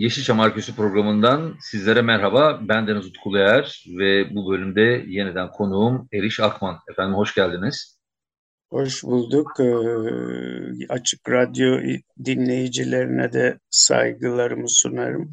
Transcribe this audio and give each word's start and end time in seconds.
Yeşilçam 0.00 0.40
Arküsü 0.40 0.76
programından 0.76 1.56
sizlere 1.60 2.02
merhaba. 2.02 2.60
Ben 2.62 2.86
Deniz 2.86 3.06
Utkuluyer 3.06 3.84
ve 3.98 4.34
bu 4.34 4.52
bölümde 4.52 5.04
yeniden 5.08 5.50
konuğum 5.50 6.08
Eriş 6.12 6.40
Akman. 6.40 6.78
Efendim 6.90 7.14
hoş 7.14 7.34
geldiniz. 7.34 8.00
Hoş 8.70 9.02
bulduk. 9.04 9.50
Ee, 9.60 10.86
açık 10.88 11.30
Radyo 11.30 11.80
dinleyicilerine 12.24 13.32
de 13.32 13.58
saygılarımı 13.70 14.68
sunarım. 14.68 15.32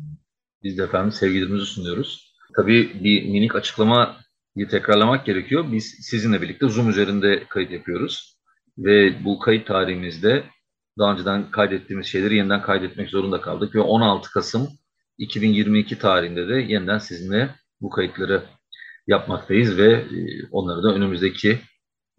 Biz 0.64 0.78
de 0.78 0.84
efendim 0.84 1.12
sevgilerimizi 1.12 1.66
sunuyoruz. 1.66 2.34
Tabii 2.56 3.04
bir 3.04 3.30
minik 3.30 3.56
açıklamayı 3.56 4.68
tekrarlamak 4.72 5.26
gerekiyor. 5.26 5.66
Biz 5.72 5.96
sizinle 6.02 6.42
birlikte 6.42 6.70
Zoom 6.70 6.90
üzerinde 6.90 7.44
kayıt 7.50 7.72
yapıyoruz. 7.72 8.38
Ve 8.78 9.26
bu 9.26 9.40
kayıt 9.40 9.68
tarihimizde 9.68 10.44
daha 10.98 11.14
önceden 11.14 11.52
kaydettiğimiz 11.52 12.08
şeyleri 12.08 12.36
yeniden 12.36 12.62
kaydetmek 12.62 13.09
zorunda 13.09 13.42
kaldık 13.42 13.76
ve 13.76 13.80
16 13.80 14.31
Kasım 14.31 14.70
2022 15.17 16.00
tarihinde 16.00 16.48
de 16.48 16.53
yeniden 16.56 16.98
sizinle 16.98 17.50
bu 17.81 17.90
kayıtları 17.90 18.44
yapmaktayız 19.08 19.78
ve 19.78 19.92
e, 19.94 20.48
onları 20.52 20.84
da 20.84 20.94
önümüzdeki 20.94 21.59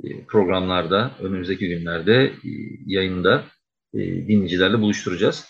e, 0.04 0.24
programlarda, 0.24 1.10
önümüzdeki 1.20 1.68
günlerde 1.68 2.24
e, 2.24 2.50
yayında 2.86 3.44
dinleyicilerle 3.94 4.80
buluşturacağız. 4.80 5.44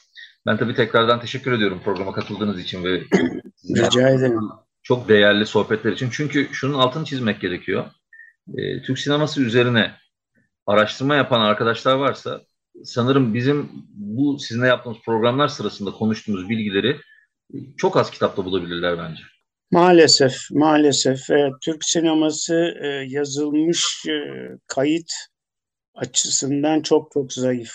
Ben 0.47 0.57
tabii 0.57 0.75
tekrardan 0.75 1.21
teşekkür 1.21 1.53
ediyorum 1.53 1.81
programa 1.85 2.13
katıldığınız 2.13 2.61
için 2.61 2.85
ve 2.85 3.03
rica 3.77 4.09
ederim. 4.09 4.41
Çok 4.83 5.09
değerli 5.09 5.47
sohbetler 5.47 5.93
için. 5.93 6.09
Çünkü 6.13 6.49
şunun 6.53 6.79
altını 6.79 7.05
çizmek 7.05 7.41
gerekiyor. 7.41 7.87
Türk 8.87 8.99
sineması 8.99 9.43
üzerine 9.43 9.93
araştırma 10.67 11.15
yapan 11.15 11.41
arkadaşlar 11.41 11.95
varsa 11.95 12.41
sanırım 12.85 13.35
bizim 13.35 13.71
bu 13.95 14.39
sizinle 14.39 14.67
yaptığımız 14.67 14.99
programlar 15.05 15.49
sırasında 15.49 15.91
konuştuğumuz 15.91 16.49
bilgileri 16.49 16.97
çok 17.77 17.97
az 17.97 18.11
kitapta 18.11 18.45
bulabilirler 18.45 18.99
bence. 18.99 19.23
Maalesef, 19.71 20.51
maalesef 20.51 21.31
e, 21.31 21.51
Türk 21.61 21.85
sineması 21.85 22.75
e, 22.83 22.87
yazılmış 22.87 24.07
e, 24.09 24.13
kayıt 24.67 25.13
açısından 25.95 26.81
çok 26.83 27.11
çok 27.13 27.33
zayıf. 27.33 27.73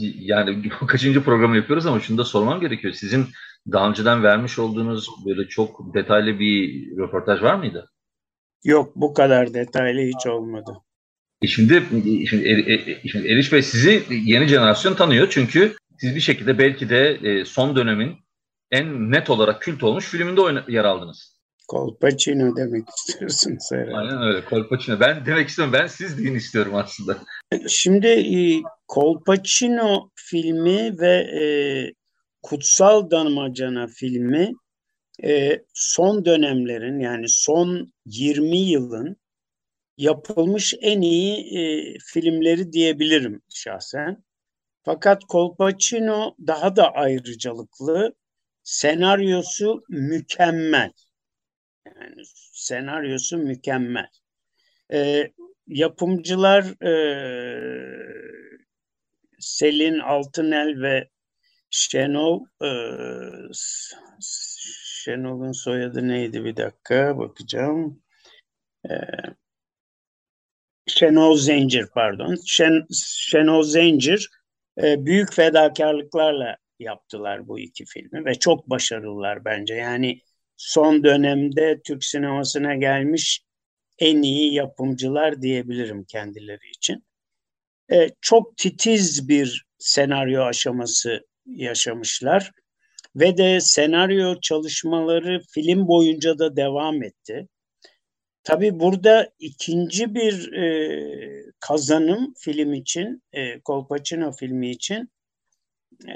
Yani 0.00 0.68
kaçıncı 0.88 1.24
programı 1.24 1.56
yapıyoruz 1.56 1.86
ama 1.86 2.00
şunu 2.00 2.18
da 2.18 2.24
sormam 2.24 2.60
gerekiyor. 2.60 2.94
Sizin 2.94 3.26
daha 3.72 3.88
önceden 3.88 4.22
vermiş 4.22 4.58
olduğunuz 4.58 5.08
böyle 5.26 5.48
çok 5.48 5.94
detaylı 5.94 6.38
bir 6.38 6.90
röportaj 6.96 7.42
var 7.42 7.54
mıydı? 7.54 7.90
Yok 8.64 8.92
bu 8.96 9.14
kadar 9.14 9.54
detaylı 9.54 10.00
hiç 10.00 10.26
olmadı. 10.26 10.72
E 11.44 11.46
şimdi, 11.46 11.82
şimdi, 12.30 12.48
er, 12.48 12.98
şimdi 13.08 13.28
Eriş 13.28 13.52
Bey 13.52 13.62
sizi 13.62 14.02
yeni 14.10 14.46
jenerasyon 14.46 14.94
tanıyor 14.94 15.28
çünkü 15.30 15.76
siz 16.00 16.14
bir 16.14 16.20
şekilde 16.20 16.58
belki 16.58 16.88
de 16.88 17.18
e, 17.22 17.44
son 17.44 17.76
dönemin 17.76 18.16
en 18.70 19.10
net 19.10 19.30
olarak 19.30 19.62
kült 19.62 19.82
olmuş 19.82 20.08
filminde 20.08 20.40
oyna, 20.40 20.64
yer 20.68 20.84
aldınız. 20.84 21.34
Kolpaçino 21.68 22.56
demek 22.56 22.84
istiyorsunuz 22.88 23.68
herhalde. 23.72 23.96
Aynen 23.96 24.22
öyle 24.22 24.44
Kolpaçino. 24.44 25.00
Ben 25.00 25.26
demek 25.26 25.48
istiyorum. 25.48 25.72
Ben 25.72 25.86
siz 25.86 26.18
deyin 26.18 26.34
istiyorum 26.34 26.74
aslında. 26.74 27.18
Şimdi 27.68 28.06
e, 28.06 28.62
filmi 30.14 30.98
ve 31.00 31.16
e, 31.42 31.44
Kutsal 32.42 33.10
Damacana 33.10 33.86
filmi 33.86 34.52
e, 35.24 35.62
son 35.74 36.24
dönemlerin 36.24 37.00
yani 37.00 37.28
son 37.28 37.92
20 38.06 38.58
yılın 38.58 39.16
yapılmış 39.96 40.74
en 40.80 41.00
iyi 41.00 41.58
e, 41.58 41.94
filmleri 41.98 42.72
diyebilirim 42.72 43.42
şahsen. 43.54 44.24
Fakat 44.84 45.22
Colpacino 45.28 46.36
daha 46.46 46.76
da 46.76 46.92
ayrıcalıklı. 46.92 48.14
Senaryosu 48.62 49.84
mükemmel. 49.88 50.92
Yani 51.86 52.22
senaryosu 52.52 53.38
mükemmel. 53.38 54.08
E, 54.92 55.30
yapımcılar 55.66 56.84
e, 56.86 56.94
Selin 59.38 59.98
Altınel 59.98 60.82
ve 60.82 61.08
Şenol 61.70 62.44
e, 62.62 62.70
Şenol'un 65.04 65.52
soyadı 65.52 66.08
neydi 66.08 66.44
bir 66.44 66.56
dakika 66.56 67.18
bakacağım. 67.18 68.02
E, 68.90 68.94
Şenol 70.86 71.36
Zencir 71.36 71.86
pardon. 71.94 72.36
Şen, 72.46 72.86
Şenol 73.30 73.62
Zencir 73.62 74.30
e, 74.82 75.06
büyük 75.06 75.32
fedakarlıklarla 75.32 76.56
yaptılar 76.78 77.48
bu 77.48 77.58
iki 77.58 77.84
filmi 77.84 78.24
ve 78.24 78.34
çok 78.34 78.70
başarılılar 78.70 79.44
bence. 79.44 79.74
Yani 79.74 80.20
son 80.56 81.04
dönemde 81.04 81.80
Türk 81.84 82.04
sinemasına 82.04 82.74
gelmiş 82.74 83.40
en 83.98 84.22
iyi 84.22 84.54
yapımcılar 84.54 85.42
diyebilirim 85.42 86.04
kendileri 86.04 86.70
için. 86.76 87.04
E, 87.92 88.08
çok 88.20 88.56
titiz 88.56 89.28
bir 89.28 89.64
senaryo 89.78 90.42
aşaması 90.42 91.20
yaşamışlar 91.46 92.50
ve 93.16 93.36
de 93.36 93.60
senaryo 93.60 94.40
çalışmaları 94.40 95.40
film 95.54 95.88
boyunca 95.88 96.38
da 96.38 96.56
devam 96.56 97.02
etti. 97.02 97.48
Tabii 98.44 98.80
burada 98.80 99.32
ikinci 99.38 100.14
bir 100.14 100.52
e, 100.52 101.52
kazanım 101.60 102.34
film 102.38 102.74
için, 102.74 103.22
e, 103.32 103.60
Colpacino 103.60 104.32
filmi 104.32 104.70
için 104.70 105.10
e, 106.08 106.14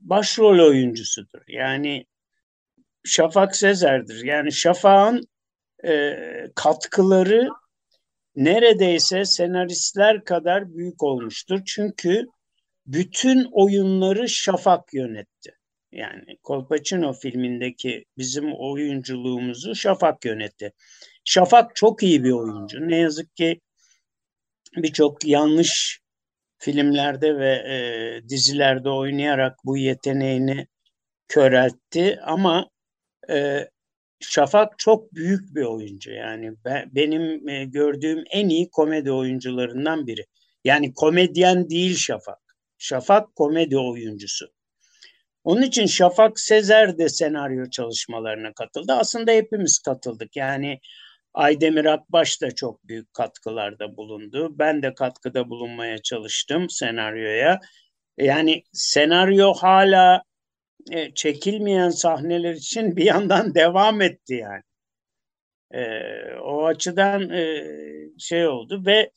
başrol 0.00 0.68
oyuncusudur. 0.68 1.42
Yani 1.48 2.06
Şafak 3.04 3.56
Sezer'dir. 3.56 4.24
Yani 4.24 4.52
Şafak'ın 4.52 5.28
e, 5.84 6.16
katkıları 6.54 7.48
neredeyse 8.36 9.24
senaristler 9.24 10.24
kadar 10.24 10.74
büyük 10.74 11.02
olmuştur. 11.02 11.60
Çünkü 11.66 12.26
bütün 12.86 13.48
oyunları 13.52 14.28
Şafak 14.28 14.94
yönetti. 14.94 15.57
Yani 15.92 16.38
Colpacino 16.44 17.12
filmindeki 17.12 18.04
bizim 18.18 18.52
oyunculuğumuzu 18.52 19.74
Şafak 19.74 20.24
yönetti. 20.24 20.72
Şafak 21.24 21.76
çok 21.76 22.02
iyi 22.02 22.24
bir 22.24 22.32
oyuncu. 22.32 22.88
Ne 22.88 22.96
yazık 22.96 23.36
ki 23.36 23.60
birçok 24.76 25.24
yanlış 25.24 26.00
filmlerde 26.58 27.38
ve 27.38 27.52
e, 27.54 28.28
dizilerde 28.28 28.90
oynayarak 28.90 29.56
bu 29.64 29.76
yeteneğini 29.76 30.66
köreltti 31.28 32.20
ama 32.22 32.70
e, 33.30 33.68
Şafak 34.20 34.78
çok 34.78 35.14
büyük 35.14 35.54
bir 35.54 35.62
oyuncu 35.64 36.12
yani 36.12 36.52
ben, 36.64 36.90
benim 36.94 37.48
e, 37.48 37.64
gördüğüm 37.64 38.24
en 38.30 38.48
iyi 38.48 38.70
komedi 38.70 39.12
oyuncularından 39.12 40.06
biri. 40.06 40.24
Yani 40.64 40.94
komedyen 40.94 41.70
değil 41.70 41.96
Şafak. 41.96 42.38
Şafak 42.78 43.36
komedi 43.36 43.78
oyuncusu. 43.78 44.46
Onun 45.48 45.62
için 45.62 45.86
Şafak 45.86 46.40
Sezer 46.40 46.98
de 46.98 47.08
senaryo 47.08 47.70
çalışmalarına 47.70 48.52
katıldı. 48.52 48.92
Aslında 48.92 49.32
hepimiz 49.32 49.78
katıldık. 49.78 50.36
Yani 50.36 50.80
Aydemir 51.34 51.84
Akbaş 51.84 52.42
da 52.42 52.50
çok 52.54 52.88
büyük 52.88 53.14
katkılarda 53.14 53.96
bulundu. 53.96 54.58
Ben 54.58 54.82
de 54.82 54.94
katkıda 54.94 55.50
bulunmaya 55.50 55.98
çalıştım 55.98 56.70
senaryoya. 56.70 57.60
Yani 58.18 58.62
senaryo 58.72 59.52
hala 59.52 60.22
e, 60.92 61.14
çekilmeyen 61.14 61.90
sahneler 61.90 62.54
için 62.54 62.96
bir 62.96 63.04
yandan 63.04 63.54
devam 63.54 64.00
etti 64.00 64.34
yani. 64.34 64.62
E, 65.74 65.82
o 66.42 66.66
açıdan 66.66 67.30
e, 67.30 67.64
şey 68.18 68.48
oldu 68.48 68.82
ve 68.86 69.10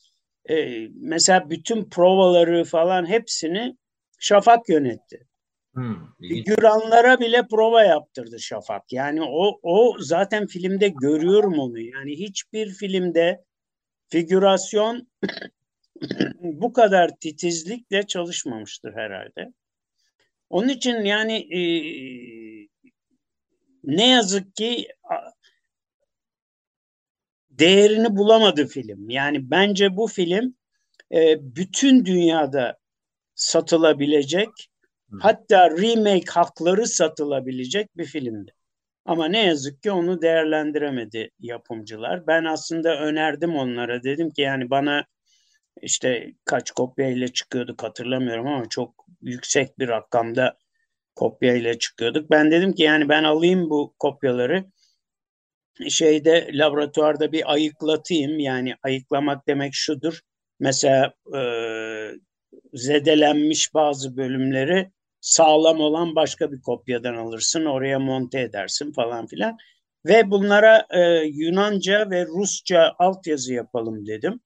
e, 0.50 0.88
mesela 0.94 1.50
bütün 1.50 1.90
provaları 1.90 2.64
falan 2.64 3.08
hepsini 3.08 3.76
Şafak 4.18 4.68
yönetti. 4.68 5.26
Hmm, 5.74 5.96
Figüranlara 6.20 7.20
bile 7.20 7.46
prova 7.46 7.84
yaptırdı 7.84 8.40
Şafak. 8.40 8.92
Yani 8.92 9.22
o, 9.22 9.60
o 9.62 9.96
zaten 9.98 10.46
filmde 10.46 10.88
görüyorum 10.88 11.58
onu. 11.58 11.80
Yani 11.80 12.18
hiçbir 12.18 12.70
filmde 12.70 13.44
figürasyon 14.08 15.08
bu 16.40 16.72
kadar 16.72 17.10
titizlikle 17.20 18.06
çalışmamıştır 18.06 18.94
herhalde. 18.94 19.52
Onun 20.50 20.68
için 20.68 20.94
yani 20.94 21.36
e, 21.36 21.60
ne 23.84 24.08
yazık 24.08 24.56
ki 24.56 24.88
değerini 27.50 28.16
bulamadı 28.16 28.66
film. 28.66 29.10
Yani 29.10 29.50
bence 29.50 29.96
bu 29.96 30.06
film 30.06 30.54
e, 31.14 31.36
bütün 31.56 32.04
dünyada 32.04 32.78
satılabilecek 33.34 34.71
hatta 35.20 35.70
remake 35.70 36.30
hakları 36.30 36.86
satılabilecek 36.86 37.96
bir 37.96 38.04
filmdi. 38.04 38.54
Ama 39.04 39.28
ne 39.28 39.46
yazık 39.46 39.82
ki 39.82 39.90
onu 39.90 40.22
değerlendiremedi 40.22 41.30
yapımcılar. 41.40 42.26
Ben 42.26 42.44
aslında 42.44 43.00
önerdim 43.00 43.56
onlara. 43.56 44.02
Dedim 44.02 44.30
ki 44.30 44.42
yani 44.42 44.70
bana 44.70 45.04
işte 45.82 46.32
kaç 46.44 46.70
kopya 46.70 47.08
ile 47.08 47.28
çıkıyorduk 47.28 47.82
hatırlamıyorum 47.82 48.46
ama 48.46 48.68
çok 48.68 49.06
yüksek 49.22 49.78
bir 49.78 49.88
rakamda 49.88 50.58
kopya 51.14 51.54
ile 51.54 51.78
çıkıyorduk. 51.78 52.30
Ben 52.30 52.50
dedim 52.50 52.72
ki 52.72 52.82
yani 52.82 53.08
ben 53.08 53.24
alayım 53.24 53.70
bu 53.70 53.94
kopyaları 53.98 54.64
şeyde 55.88 56.50
laboratuvarda 56.52 57.32
bir 57.32 57.52
ayıklatayım. 57.52 58.38
Yani 58.38 58.74
ayıklamak 58.82 59.46
demek 59.48 59.74
şudur. 59.74 60.20
Mesela 60.60 61.14
e, 61.36 61.40
zedelenmiş 62.74 63.74
bazı 63.74 64.16
bölümleri 64.16 64.90
sağlam 65.22 65.80
olan 65.80 66.16
başka 66.16 66.52
bir 66.52 66.60
kopyadan 66.60 67.14
alırsın. 67.14 67.64
Oraya 67.64 67.98
monte 67.98 68.40
edersin 68.40 68.92
falan 68.92 69.26
filan. 69.26 69.56
Ve 70.06 70.30
bunlara 70.30 70.86
e, 70.90 71.00
Yunanca 71.26 72.10
ve 72.10 72.26
Rusça 72.26 72.94
altyazı 72.98 73.54
yapalım 73.54 74.06
dedim. 74.06 74.40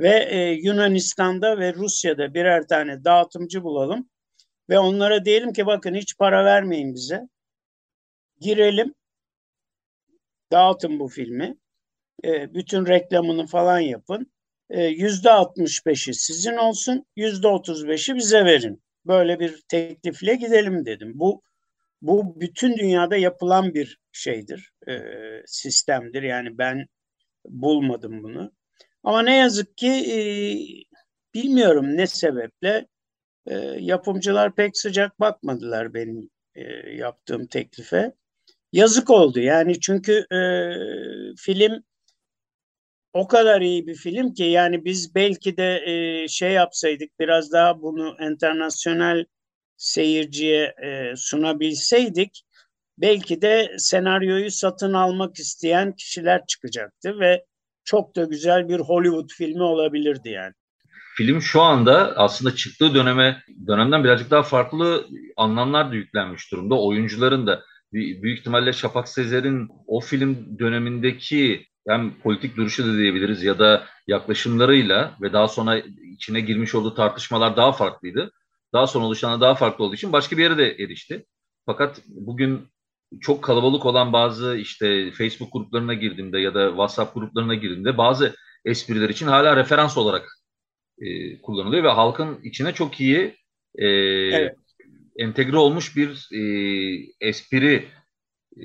Ve 0.00 0.28
e, 0.30 0.38
Yunanistan'da 0.52 1.58
ve 1.58 1.74
Rusya'da 1.74 2.34
birer 2.34 2.68
tane 2.68 3.04
dağıtımcı 3.04 3.62
bulalım. 3.62 4.10
Ve 4.70 4.78
onlara 4.78 5.24
diyelim 5.24 5.52
ki 5.52 5.66
bakın 5.66 5.94
hiç 5.94 6.18
para 6.18 6.44
vermeyin 6.44 6.94
bize. 6.94 7.28
Girelim, 8.40 8.94
dağıtın 10.52 11.00
bu 11.00 11.08
filmi. 11.08 11.56
E, 12.24 12.54
bütün 12.54 12.86
reklamını 12.86 13.46
falan 13.46 13.78
yapın. 13.80 14.32
E, 14.70 14.84
yüzde 14.84 15.28
65'i 15.28 16.14
sizin 16.14 16.56
olsun, 16.56 17.06
yüzde 17.16 17.46
35'i 17.46 18.16
bize 18.16 18.44
verin. 18.44 18.85
Böyle 19.06 19.40
bir 19.40 19.62
teklifle 19.68 20.34
gidelim 20.34 20.86
dedim. 20.86 21.12
Bu 21.14 21.42
bu 22.02 22.40
bütün 22.40 22.76
dünyada 22.76 23.16
yapılan 23.16 23.74
bir 23.74 23.98
şeydir, 24.12 24.70
e, 24.88 24.94
sistemdir. 25.46 26.22
Yani 26.22 26.58
ben 26.58 26.86
bulmadım 27.48 28.22
bunu. 28.22 28.52
Ama 29.04 29.22
ne 29.22 29.36
yazık 29.36 29.76
ki 29.76 29.88
e, 29.88 30.18
bilmiyorum 31.34 31.96
ne 31.96 32.06
sebeple 32.06 32.86
e, 33.46 33.54
yapımcılar 33.80 34.54
pek 34.54 34.78
sıcak 34.78 35.20
bakmadılar 35.20 35.94
benim 35.94 36.30
e, 36.54 36.62
yaptığım 36.90 37.46
teklife. 37.46 38.12
Yazık 38.72 39.10
oldu 39.10 39.40
yani 39.40 39.80
çünkü 39.80 40.12
e, 40.12 40.38
film 41.36 41.84
o 43.16 43.28
kadar 43.28 43.60
iyi 43.60 43.86
bir 43.86 43.94
film 43.94 44.34
ki 44.34 44.44
yani 44.44 44.84
biz 44.84 45.14
belki 45.14 45.56
de 45.56 45.82
e, 45.86 46.28
şey 46.28 46.52
yapsaydık 46.52 47.10
biraz 47.20 47.52
daha 47.52 47.82
bunu 47.82 48.16
internasyonel 48.20 49.24
seyirciye 49.76 50.74
e, 50.84 51.16
sunabilseydik 51.16 52.42
belki 52.98 53.42
de 53.42 53.74
senaryoyu 53.78 54.50
satın 54.50 54.92
almak 54.92 55.38
isteyen 55.38 55.92
kişiler 55.92 56.46
çıkacaktı 56.46 57.20
ve 57.20 57.44
çok 57.84 58.16
da 58.16 58.24
güzel 58.24 58.68
bir 58.68 58.78
Hollywood 58.78 59.30
filmi 59.30 59.62
olabilirdi 59.62 60.28
yani. 60.28 60.52
Film 61.16 61.42
şu 61.42 61.62
anda 61.62 62.16
aslında 62.16 62.54
çıktığı 62.54 62.94
döneme 62.94 63.42
dönemden 63.66 64.04
birazcık 64.04 64.30
daha 64.30 64.42
farklı 64.42 65.06
anlamlar 65.36 65.90
da 65.90 65.94
yüklenmiş 65.94 66.52
durumda. 66.52 66.80
Oyuncuların 66.80 67.46
da 67.46 67.62
büyük 67.92 68.38
ihtimalle 68.38 68.72
Şafak 68.72 69.08
Sezer'in 69.08 69.68
o 69.86 70.00
film 70.00 70.58
dönemindeki 70.58 71.66
hem 71.88 72.18
politik 72.18 72.56
duruşu 72.56 72.86
da 72.86 72.98
diyebiliriz 72.98 73.42
ya 73.42 73.58
da 73.58 73.86
yaklaşımlarıyla 74.06 75.16
ve 75.22 75.32
daha 75.32 75.48
sonra 75.48 75.82
içine 76.12 76.40
girmiş 76.40 76.74
olduğu 76.74 76.94
tartışmalar 76.94 77.56
daha 77.56 77.72
farklıydı. 77.72 78.32
Daha 78.72 78.86
sonra 78.86 79.04
oluşan 79.04 79.40
daha 79.40 79.54
farklı 79.54 79.84
olduğu 79.84 79.94
için 79.94 80.12
başka 80.12 80.36
bir 80.36 80.42
yere 80.42 80.58
de 80.58 80.72
erişti. 80.72 81.26
Fakat 81.66 82.00
bugün 82.06 82.68
çok 83.20 83.44
kalabalık 83.44 83.86
olan 83.86 84.12
bazı 84.12 84.56
işte 84.56 85.10
Facebook 85.10 85.52
gruplarına 85.52 85.94
girdiğimde 85.94 86.40
ya 86.40 86.54
da 86.54 86.68
WhatsApp 86.68 87.14
gruplarına 87.14 87.54
girdiğimde 87.54 87.98
bazı 87.98 88.34
espriler 88.64 89.08
için 89.08 89.26
hala 89.26 89.56
referans 89.56 89.98
olarak 89.98 90.28
e, 90.98 91.38
kullanılıyor 91.40 91.84
ve 91.84 91.88
halkın 91.88 92.40
içine 92.42 92.74
çok 92.74 93.00
iyi 93.00 93.36
e, 93.74 93.86
evet. 93.86 94.56
entegre 95.16 95.56
olmuş 95.56 95.96
bir 95.96 96.28
e, 96.32 96.42
espri 97.20 97.88
e, 98.56 98.62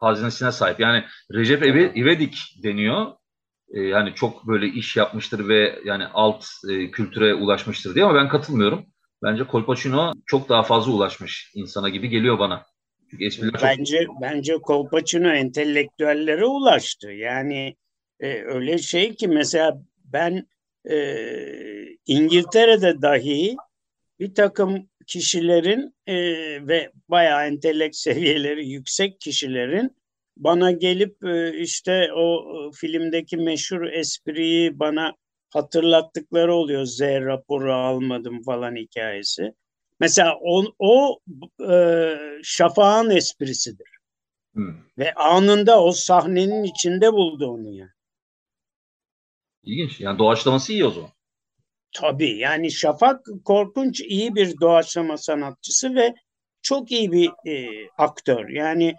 hazinesine 0.00 0.52
sahip. 0.52 0.80
Yani 0.80 1.04
Recep 1.32 1.66
İvedik 1.96 2.38
deniyor. 2.62 3.06
E, 3.74 3.80
yani 3.80 4.14
çok 4.14 4.46
böyle 4.46 4.66
iş 4.66 4.96
yapmıştır 4.96 5.48
ve 5.48 5.78
yani 5.84 6.04
alt 6.14 6.44
e, 6.70 6.90
kültüre 6.90 7.34
ulaşmıştır 7.34 7.94
diye 7.94 8.04
ama 8.04 8.14
ben 8.14 8.28
katılmıyorum. 8.28 8.86
Bence 9.22 9.44
Kolpaçino 9.44 10.12
çok 10.26 10.48
daha 10.48 10.62
fazla 10.62 10.92
ulaşmış 10.92 11.52
insana 11.54 11.88
gibi 11.88 12.08
geliyor 12.08 12.38
bana. 12.38 12.66
Çünkü 13.10 13.26
espriler 13.26 13.52
çok... 13.52 13.62
Bence 13.62 14.06
bence 14.22 14.58
Kolpaçino 14.58 15.28
entelektüellere 15.28 16.44
ulaştı. 16.44 17.10
Yani 17.10 17.76
e, 18.20 18.42
öyle 18.42 18.78
şey 18.78 19.14
ki 19.14 19.28
mesela 19.28 19.82
ben 20.04 20.46
e, 20.90 20.96
İngiltere'de 22.06 23.02
dahi 23.02 23.56
bir 24.20 24.34
takım 24.34 24.89
kişilerin 25.10 25.94
e, 26.06 26.16
ve 26.68 26.92
bayağı 27.08 27.46
entelekt 27.46 27.96
seviyeleri 28.06 28.68
yüksek 28.68 29.20
kişilerin 29.20 29.96
bana 30.36 30.70
gelip 30.70 31.24
e, 31.24 31.58
işte 31.58 32.12
o 32.12 32.42
e, 32.42 32.72
filmdeki 32.72 33.36
meşhur 33.36 33.82
espriyi 33.82 34.78
bana 34.78 35.12
hatırlattıkları 35.50 36.54
oluyor. 36.54 36.84
Z 36.84 37.00
raporu 37.00 37.74
almadım 37.74 38.42
falan 38.42 38.76
hikayesi. 38.76 39.52
Mesela 40.00 40.38
o, 40.42 40.64
o 40.78 41.20
e, 41.72 42.14
Şafak'ın 42.42 43.10
esprisidir. 43.10 43.88
Hmm. 44.54 44.74
Ve 44.98 45.14
anında 45.14 45.82
o 45.82 45.92
sahnenin 45.92 46.64
içinde 46.64 47.12
buldu 47.12 47.46
onu 47.46 47.68
yani. 47.68 47.90
İlginç. 49.64 50.00
Yani 50.00 50.18
doğaçlaması 50.18 50.72
iyi 50.72 50.84
o 50.84 50.90
zaman. 50.90 51.10
Tabii 51.92 52.38
yani 52.38 52.70
Şafak 52.70 53.26
korkunç 53.44 54.00
iyi 54.00 54.34
bir 54.34 54.60
doğaçlama 54.60 55.16
sanatçısı 55.16 55.94
ve 55.94 56.14
çok 56.62 56.92
iyi 56.92 57.12
bir 57.12 57.30
e, 57.50 57.68
aktör. 57.98 58.48
Yani 58.48 58.94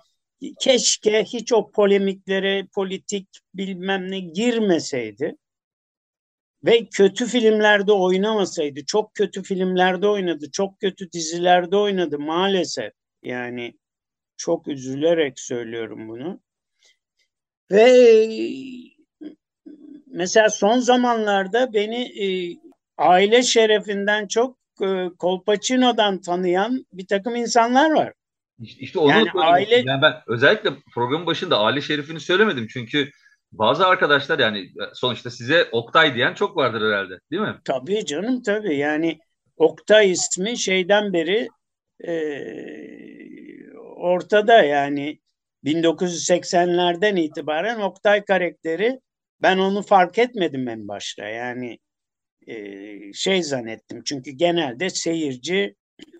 keşke 0.59 1.23
hiç 1.23 1.53
o 1.53 1.71
polemiklere, 1.71 2.67
politik 2.75 3.27
bilmem 3.53 4.11
ne 4.11 4.19
girmeseydi 4.19 5.35
ve 6.65 6.85
kötü 6.85 7.25
filmlerde 7.25 7.91
oynamasaydı. 7.91 8.85
Çok 8.85 9.13
kötü 9.13 9.43
filmlerde 9.43 10.07
oynadı, 10.07 10.51
çok 10.51 10.79
kötü 10.79 11.11
dizilerde 11.11 11.77
oynadı 11.77 12.19
maalesef. 12.19 12.93
Yani 13.23 13.73
çok 14.37 14.67
üzülerek 14.67 15.39
söylüyorum 15.39 16.09
bunu. 16.09 16.41
Ve 17.71 18.07
mesela 20.07 20.49
son 20.49 20.79
zamanlarda 20.79 21.73
beni 21.73 22.23
e, 22.23 22.57
aile 23.01 23.43
şerefinden 23.43 24.27
çok 24.27 24.57
e, 24.81 25.09
Kolpaçino'dan 25.19 26.21
tanıyan 26.21 26.85
bir 26.93 27.07
takım 27.07 27.35
insanlar 27.35 27.91
var. 27.91 28.13
İşte 28.59 28.99
onu 28.99 29.09
yani 29.09 29.29
aile... 29.35 29.75
yani 29.75 30.01
ben 30.01 30.13
özellikle 30.27 30.69
programın 30.93 31.25
başında 31.25 31.59
aile 31.59 31.81
şerifini 31.81 32.19
söylemedim. 32.19 32.67
Çünkü 32.67 33.11
bazı 33.51 33.87
arkadaşlar 33.87 34.39
yani 34.39 34.69
sonuçta 34.93 35.29
size 35.29 35.69
Oktay 35.71 36.15
diyen 36.15 36.33
çok 36.33 36.57
vardır 36.57 36.81
herhalde 36.81 37.19
değil 37.31 37.41
mi? 37.41 37.55
Tabii 37.63 38.05
canım 38.05 38.41
tabii. 38.41 38.75
Yani 38.77 39.19
Oktay 39.57 40.11
ismi 40.11 40.57
şeyden 40.57 41.13
beri 41.13 41.47
e, 42.07 42.13
ortada. 43.95 44.63
Yani 44.63 45.19
1980'lerden 45.65 47.15
itibaren 47.15 47.79
Oktay 47.79 48.25
karakteri 48.25 48.99
ben 49.41 49.57
onu 49.57 49.81
fark 49.81 50.17
etmedim 50.17 50.67
en 50.67 50.87
başta. 50.87 51.25
Yani 51.27 51.79
e, 52.47 53.13
şey 53.13 53.43
zannettim. 53.43 54.01
Çünkü 54.05 54.31
genelde 54.31 54.89
seyirci 54.89 55.75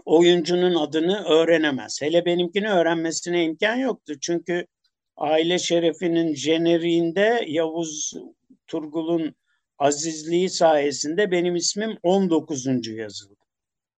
oyuncunun 0.06 0.76
adını 0.76 1.24
öğrenemez. 1.24 2.02
Hele 2.02 2.26
benimkini 2.26 2.70
öğrenmesine 2.70 3.44
imkan 3.44 3.76
yoktu. 3.76 4.14
Çünkü 4.22 4.66
aile 5.18 5.60
şerefinin 5.60 6.36
jeneriğinde 6.36 7.46
Yavuz 7.48 8.14
Turgul'un 8.68 9.36
azizliği 9.80 10.50
sayesinde 10.50 11.32
benim 11.32 11.56
ismim 11.56 11.98
19. 12.04 12.88
yazıldı. 12.88 13.36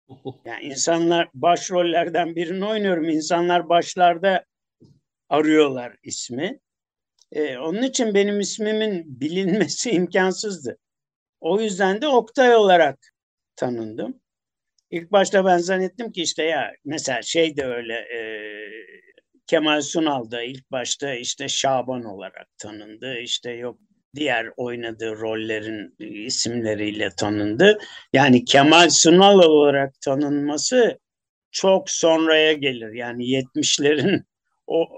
Yani 0.44 0.64
insanlar 0.64 1.28
başrollerden 1.34 2.36
birini 2.36 2.64
oynuyorum. 2.64 3.08
İnsanlar 3.08 3.68
başlarda 3.68 4.44
arıyorlar 5.28 5.96
ismi. 6.02 6.60
Ee, 7.32 7.58
onun 7.58 7.82
için 7.82 8.14
benim 8.14 8.40
ismimin 8.40 9.20
bilinmesi 9.20 9.90
imkansızdı. 9.90 10.78
O 11.42 11.61
yüzden 11.61 12.02
de 12.02 12.08
Oktay 12.08 12.54
olarak 12.54 12.99
tanındım. 13.56 14.20
İlk 14.90 15.12
başta 15.12 15.44
ben 15.44 15.58
zannettim 15.58 16.12
ki 16.12 16.22
işte 16.22 16.42
ya 16.42 16.72
mesela 16.84 17.22
şey 17.22 17.56
de 17.56 17.64
öyle 17.64 17.94
e, 17.94 18.20
Kemal 19.46 19.80
Sunal 19.80 20.30
da 20.30 20.42
ilk 20.42 20.70
başta 20.70 21.14
işte 21.14 21.49
Şaban 21.49 22.04
olarak 22.04 22.58
tanındı. 22.58 23.18
İşte 23.18 23.50
yok 23.50 23.78
diğer 24.14 24.49
oynadığı 24.56 25.16
rollerin 25.16 25.94
isimleriyle 25.99 27.11
tanındı. 27.16 27.78
Yani 28.12 28.44
Kemal 28.44 28.90
Sunal 28.90 29.38
olarak 29.38 30.00
tanınması 30.00 30.99
çok 31.50 31.90
sonraya 31.90 32.52
gelir. 32.52 32.92
Yani 32.92 33.25
70'lerin 33.25 34.25
o 34.66 34.88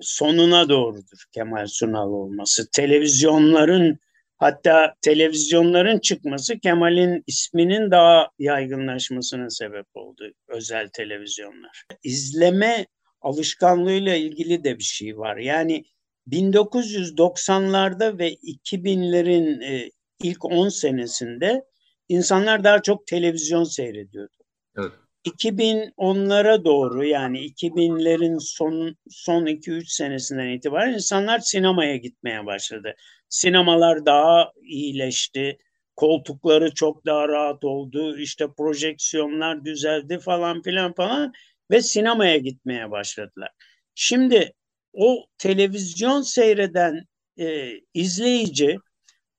sonuna 0.00 0.68
doğrudur 0.68 1.24
Kemal 1.32 1.66
Sunal 1.66 2.08
olması. 2.12 2.70
Televizyonların 2.70 3.98
hatta 4.40 4.94
televizyonların 5.02 5.98
çıkması 5.98 6.58
Kemal'in 6.58 7.24
isminin 7.26 7.90
daha 7.90 8.30
yaygınlaşmasına 8.38 9.50
sebep 9.50 9.86
oldu. 9.94 10.32
Özel 10.48 10.88
televizyonlar. 10.88 11.84
İzleme 12.02 12.86
alışkanlığıyla 13.20 14.14
ilgili 14.14 14.64
de 14.64 14.78
bir 14.78 14.84
şey 14.84 15.18
var. 15.18 15.36
Yani 15.36 15.84
1990'larda 16.28 18.18
ve 18.18 18.34
2000'lerin 18.34 19.64
e, 19.64 19.90
ilk 20.22 20.44
10 20.44 20.68
senesinde 20.68 21.64
insanlar 22.08 22.64
daha 22.64 22.82
çok 22.82 23.06
televizyon 23.06 23.64
seyrediyordu. 23.64 24.36
Evet. 24.78 24.92
2010'lara 25.24 26.64
doğru 26.64 27.04
yani 27.04 27.38
2000'lerin 27.38 28.38
son 28.40 28.96
son 29.10 29.46
2-3 29.46 29.84
senesinden 29.86 30.48
itibaren 30.48 30.92
insanlar 30.92 31.38
sinemaya 31.38 31.96
gitmeye 31.96 32.46
başladı. 32.46 32.94
Sinemalar 33.28 34.06
daha 34.06 34.52
iyileşti. 34.62 35.58
Koltukları 35.96 36.74
çok 36.74 37.06
daha 37.06 37.28
rahat 37.28 37.64
oldu. 37.64 38.18
İşte 38.18 38.46
projeksiyonlar 38.56 39.64
düzeldi 39.64 40.18
falan 40.18 40.62
filan 40.62 40.94
falan 40.94 41.32
ve 41.70 41.82
sinemaya 41.82 42.36
gitmeye 42.36 42.90
başladılar. 42.90 43.50
Şimdi 43.94 44.52
o 44.92 45.26
televizyon 45.38 46.22
seyreden 46.22 47.04
e, 47.38 47.70
izleyici 47.94 48.78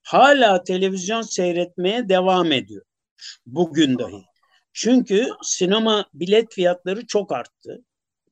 hala 0.03 0.63
televizyon 0.63 1.21
seyretmeye 1.21 2.09
devam 2.09 2.51
ediyor. 2.51 2.85
Bugün 3.45 3.99
dahi. 3.99 4.30
Çünkü 4.73 5.27
sinema 5.43 6.05
bilet 6.13 6.53
fiyatları 6.53 7.07
çok 7.07 7.31
arttı. 7.31 7.83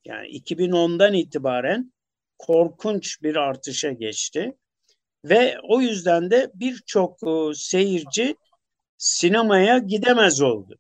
Yani 0.06 0.28
2010'dan 0.28 1.14
itibaren 1.14 1.94
korkunç 2.38 3.22
bir 3.24 3.36
artışa 3.36 3.92
geçti. 3.92 4.58
Ve 5.26 5.56
o 5.64 5.82
yüzden 5.82 6.32
de 6.32 6.52
birçok 6.56 7.24
e, 7.24 7.54
seyirci 7.54 8.36
sinemaya 8.98 9.78
gidemez 9.78 10.42
oldu. 10.42 10.78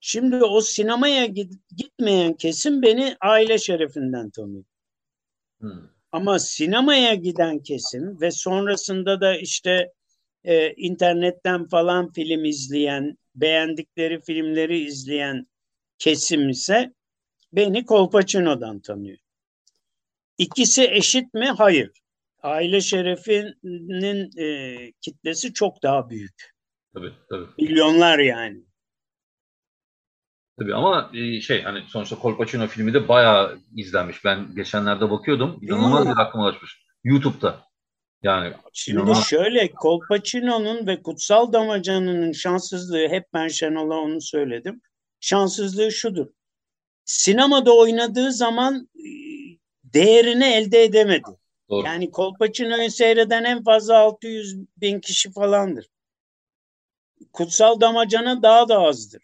Şimdi 0.00 0.44
o 0.44 0.60
sinemaya 0.60 1.26
gitmeyen 1.76 2.34
kesim 2.34 2.82
beni 2.82 3.16
aile 3.20 3.58
şerefinden 3.58 4.30
tanıyor. 4.30 4.64
Hmm. 5.60 5.88
Ama 6.12 6.38
sinemaya 6.38 7.14
giden 7.14 7.58
kesim 7.58 8.20
ve 8.20 8.30
sonrasında 8.30 9.20
da 9.20 9.36
işte 9.36 9.92
e, 10.44 10.72
internetten 10.72 11.68
falan 11.68 12.12
film 12.12 12.44
izleyen, 12.44 13.18
beğendikleri 13.36 14.20
filmleri 14.20 14.78
izleyen 14.78 15.46
kesim 15.98 16.48
ise 16.48 16.94
beni 17.52 17.86
Kolpaçino'dan 17.86 18.80
tanıyor. 18.80 19.18
İkisi 20.38 20.84
eşit 20.90 21.34
mi? 21.34 21.46
Hayır. 21.46 21.90
Aile 22.42 22.80
şerefinin 22.80 24.38
e, 24.38 24.78
kitlesi 25.00 25.52
çok 25.52 25.82
daha 25.82 26.10
büyük. 26.10 26.56
Tabii, 26.94 27.12
tabii. 27.30 27.46
Milyonlar 27.58 28.18
yani. 28.18 28.62
Tabii 30.58 30.74
ama 30.74 31.10
e, 31.14 31.40
şey 31.40 31.62
hani 31.62 31.82
sonuçta 31.88 32.18
Kolpaçino 32.18 32.66
filmi 32.66 32.94
de 32.94 33.08
bayağı 33.08 33.58
izlenmiş. 33.76 34.24
Ben 34.24 34.54
geçenlerde 34.54 35.10
bakıyordum. 35.10 35.58
İnanılmaz 35.62 36.06
bir 36.06 36.20
aklıma 36.20 36.44
ulaşmış. 36.44 36.86
YouTube'da. 37.04 37.65
Yani 38.22 38.54
Şimdi 38.72 38.98
inanılmaz. 38.98 39.26
şöyle 39.26 39.70
Kolpaçino'nun 39.70 40.86
ve 40.86 41.02
Kutsal 41.02 41.52
Damacanı'nın 41.52 42.32
şanssızlığı 42.32 43.08
hep 43.08 43.24
ben 43.34 43.48
Şenol'a 43.48 43.94
onu 43.94 44.20
söyledim. 44.20 44.80
Şanssızlığı 45.20 45.92
şudur. 45.92 46.26
Sinemada 47.04 47.76
oynadığı 47.76 48.32
zaman 48.32 48.88
e, 48.94 49.08
değerini 49.84 50.44
elde 50.44 50.82
edemedi. 50.82 51.30
Doğru. 51.70 51.86
Yani 51.86 52.10
Kolpaçino'yu 52.10 52.90
seyreden 52.90 53.44
en 53.44 53.64
fazla 53.64 53.98
600 53.98 54.56
bin 54.76 55.00
kişi 55.00 55.32
falandır. 55.32 55.86
Kutsal 57.32 57.80
Damacana 57.80 58.42
daha 58.42 58.68
da 58.68 58.78
azdır. 58.78 59.22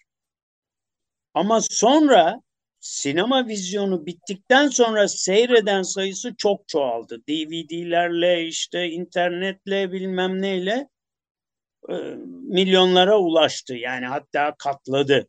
Ama 1.34 1.60
sonra 1.60 2.42
sinema 2.82 3.48
vizyonu 3.48 4.06
bittikten 4.06 4.68
sonra 4.68 5.08
seyreden 5.08 5.82
sayısı 5.82 6.34
çok 6.38 6.68
çoğaldı. 6.68 7.22
DVD'lerle 7.28 8.46
işte 8.46 8.88
internetle 8.88 9.92
bilmem 9.92 10.42
neyle 10.42 10.88
e, 11.88 11.94
milyonlara 12.48 13.18
ulaştı. 13.18 13.74
Yani 13.74 14.06
hatta 14.06 14.54
katladı. 14.58 15.28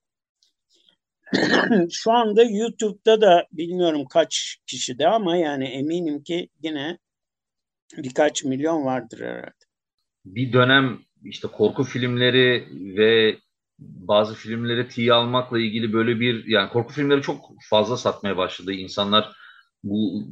Şu 1.92 2.12
anda 2.12 2.44
YouTube'da 2.44 3.22
da 3.22 3.48
bilmiyorum 3.52 4.06
kaç 4.06 4.58
kişide 4.68 5.08
ama 5.08 5.38
yani 5.38 5.66
eminim 5.66 6.24
ki 6.24 6.50
yine 6.64 6.98
birkaç 7.98 8.44
milyon 8.44 8.86
vardır 8.86 9.20
herhalde. 9.20 9.54
Bir 10.26 10.54
dönem 10.54 11.00
işte 11.24 11.48
korku 11.48 11.84
filmleri 11.84 12.68
ve 12.98 13.38
bazı 13.84 14.36
filmleri 14.36 14.88
tiye 14.88 15.14
almakla 15.14 15.60
ilgili 15.60 15.94
böyle 15.94 16.20
bir 16.20 16.46
yani 16.46 16.70
korku 16.70 16.94
filmleri 16.94 17.22
çok 17.22 17.52
fazla 17.70 17.98
satmaya 17.98 18.38
başladı. 18.38 18.74
İnsanlar 18.74 19.32
bu, 19.84 20.24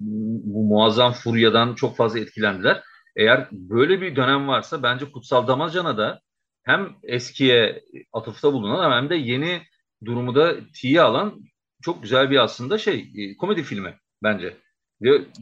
bu 0.44 0.64
muazzam 0.64 1.14
furyadan 1.14 1.76
çok 1.76 1.98
fazla 1.98 2.20
etkilendiler. 2.20 2.84
Eğer 3.16 3.48
böyle 3.52 4.02
bir 4.02 4.16
dönem 4.16 4.48
varsa 4.48 4.84
bence 4.84 5.12
Kutsal 5.12 5.48
Damacana 5.48 5.98
da 5.98 6.22
hem 6.64 6.96
eskiye 7.04 7.84
atıfta 8.14 8.54
bulunan 8.54 9.02
hem 9.02 9.10
de 9.10 9.16
yeni 9.16 9.62
durumu 10.06 10.36
da 10.36 10.56
tiye 10.74 11.02
alan 11.02 11.42
çok 11.82 12.04
güzel 12.04 12.32
bir 12.32 12.38
aslında 12.38 12.78
şey 12.78 13.12
e, 13.18 13.38
komedi 13.38 13.64
filmi 13.64 13.94
bence. 14.24 14.58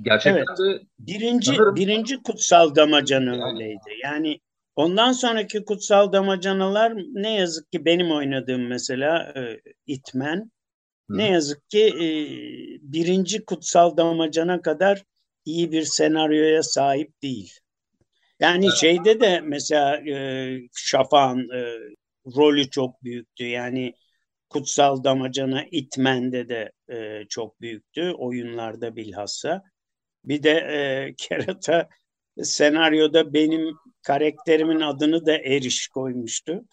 Gerçekten 0.01 0.37
evet. 0.37 0.81
de 0.81 0.85
birinci 0.99 1.45
sanırım, 1.45 1.75
birinci 1.75 2.23
Kutsal 2.23 2.75
Damacana 2.75 3.35
yani, 3.35 3.43
öyleydi. 3.43 3.89
Yani 4.03 4.39
Ondan 4.79 5.11
sonraki 5.11 5.65
kutsal 5.65 6.13
damacanalar 6.13 6.93
ne 6.95 7.33
yazık 7.33 7.71
ki 7.71 7.85
benim 7.85 8.11
oynadığım 8.11 8.67
mesela 8.67 9.33
e, 9.35 9.61
İtmen. 9.87 10.51
Hı. 11.09 11.17
Ne 11.17 11.29
yazık 11.29 11.69
ki 11.69 11.87
e, 11.87 12.05
birinci 12.81 13.45
kutsal 13.45 13.97
damacana 13.97 14.61
kadar 14.61 15.03
iyi 15.45 15.71
bir 15.71 15.83
senaryoya 15.83 16.63
sahip 16.63 17.21
değil. 17.21 17.53
Yani 18.39 18.65
evet. 18.65 18.75
şeyde 18.77 19.19
de 19.21 19.41
mesela 19.41 19.97
e, 19.97 20.15
Şafak'ın 20.75 21.49
e, 21.49 21.61
rolü 22.35 22.69
çok 22.69 23.03
büyüktü. 23.03 23.45
Yani 23.45 23.93
Kutsal 24.49 25.03
Damacana 25.03 25.65
İtmen'de 25.71 26.49
de 26.49 26.71
e, 26.89 27.25
çok 27.29 27.61
büyüktü. 27.61 28.11
Oyunlarda 28.11 28.95
bilhassa. 28.95 29.63
Bir 30.25 30.43
de 30.43 30.51
e, 30.51 31.13
Kerata 31.17 31.89
senaryoda 32.43 33.33
benim 33.33 33.75
karakterimin 34.03 34.81
adını 34.81 35.25
da 35.25 35.37
Eriş 35.37 35.87
koymuştu. 35.87 36.65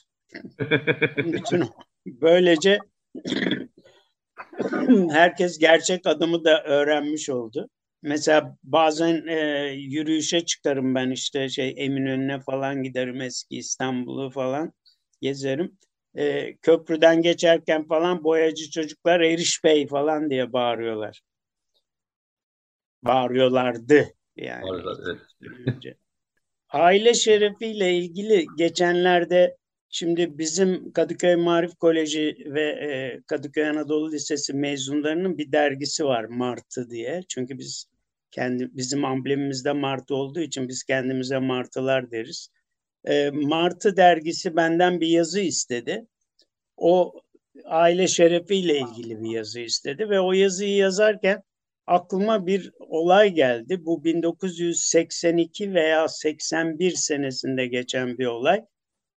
Bütün 1.18 1.64
böylece 2.06 2.78
herkes 5.10 5.58
gerçek 5.58 6.06
adımı 6.06 6.44
da 6.44 6.64
öğrenmiş 6.64 7.30
oldu. 7.30 7.68
Mesela 8.02 8.56
bazen 8.64 9.26
e, 9.26 9.38
yürüyüşe 9.72 10.40
çıkarım 10.40 10.94
ben 10.94 11.10
işte 11.10 11.48
şey 11.48 11.74
Eminönü'ne 11.76 12.40
falan 12.40 12.82
giderim 12.82 13.20
eski 13.20 13.56
İstanbul'u 13.56 14.30
falan 14.30 14.72
gezerim. 15.20 15.78
E, 16.14 16.56
köprüden 16.56 17.22
geçerken 17.22 17.86
falan 17.86 18.24
boyacı 18.24 18.70
çocuklar 18.70 19.20
Eriş 19.20 19.64
Bey 19.64 19.86
falan 19.86 20.30
diye 20.30 20.52
bağırıyorlar. 20.52 21.20
Bağırıyorlardı 23.02 24.15
yani. 24.36 24.64
Evet. 25.44 25.96
Aile 26.68 27.14
şerefiyle 27.14 27.94
ilgili 27.94 28.46
geçenlerde 28.58 29.56
şimdi 29.88 30.38
bizim 30.38 30.92
Kadıköy 30.92 31.36
Marif 31.36 31.76
Koleji 31.76 32.36
ve 32.46 32.62
e, 32.62 33.20
Kadıköy 33.26 33.68
Anadolu 33.68 34.12
Lisesi 34.12 34.54
mezunlarının 34.54 35.38
bir 35.38 35.52
dergisi 35.52 36.04
var 36.04 36.24
Martı 36.24 36.90
diye. 36.90 37.22
Çünkü 37.28 37.58
biz 37.58 37.86
kendi 38.30 38.68
bizim 38.76 39.04
amblemimizde 39.04 39.72
Martı 39.72 40.14
olduğu 40.14 40.40
için 40.40 40.68
biz 40.68 40.84
kendimize 40.84 41.38
Martılar 41.38 42.10
deriz. 42.10 42.48
E, 43.04 43.30
Martı 43.30 43.96
dergisi 43.96 44.56
benden 44.56 45.00
bir 45.00 45.08
yazı 45.08 45.40
istedi. 45.40 46.06
O 46.76 47.20
aile 47.64 48.08
şerefiyle 48.08 48.78
ilgili 48.78 49.22
bir 49.22 49.30
yazı 49.30 49.60
istedi 49.60 50.10
ve 50.10 50.20
o 50.20 50.32
yazıyı 50.32 50.76
yazarken 50.76 51.42
aklıma 51.86 52.46
bir 52.46 52.72
olay 52.78 53.30
geldi. 53.30 53.84
Bu 53.84 54.04
1982 54.04 55.74
veya 55.74 56.08
81 56.08 56.90
senesinde 56.90 57.66
geçen 57.66 58.18
bir 58.18 58.26
olay. 58.26 58.64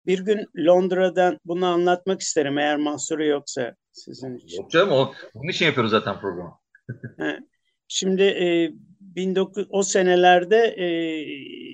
bir 0.05 0.19
gün 0.19 0.45
Londra'dan 0.57 1.39
bunu 1.45 1.65
anlatmak 1.65 2.21
isterim 2.21 2.57
eğer 2.57 2.77
mahsuru 2.77 3.25
yoksa 3.25 3.75
sizin 3.91 4.37
için. 4.37 4.61
Yok 4.61 4.71
canım 4.71 4.91
o, 4.91 5.13
bunun 5.35 5.49
için 5.49 5.65
yapıyoruz 5.65 5.91
zaten 5.91 6.19
programı. 6.19 6.53
Şimdi 7.87 8.23
e, 8.23 8.71
19 9.17 9.67
o 9.69 9.83
senelerde 9.83 10.75
e, 10.77 10.87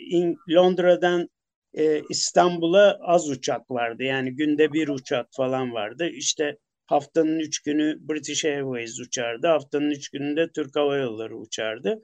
in, 0.09 0.37
Londra'dan 0.49 1.29
e, 1.73 2.01
İstanbul'a 2.09 2.97
az 3.01 3.29
uçak 3.29 3.71
vardı. 3.71 4.03
Yani 4.03 4.35
günde 4.35 4.73
bir 4.73 4.87
uçak 4.87 5.27
falan 5.31 5.73
vardı. 5.73 6.07
İşte 6.07 6.57
haftanın 6.85 7.39
üç 7.39 7.59
günü 7.59 7.97
British 8.09 8.45
Airways 8.45 8.99
uçardı. 8.99 9.47
Haftanın 9.47 9.91
üç 9.91 10.09
gününde 10.09 10.51
Türk 10.51 10.75
Hava 10.75 10.97
Yolları 10.97 11.37
uçardı. 11.37 12.03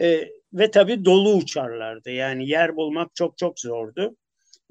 E, 0.00 0.28
ve 0.52 0.70
tabii 0.70 1.04
dolu 1.04 1.34
uçarlardı. 1.34 2.10
Yani 2.10 2.48
yer 2.48 2.76
bulmak 2.76 3.14
çok 3.14 3.38
çok 3.38 3.60
zordu. 3.60 4.16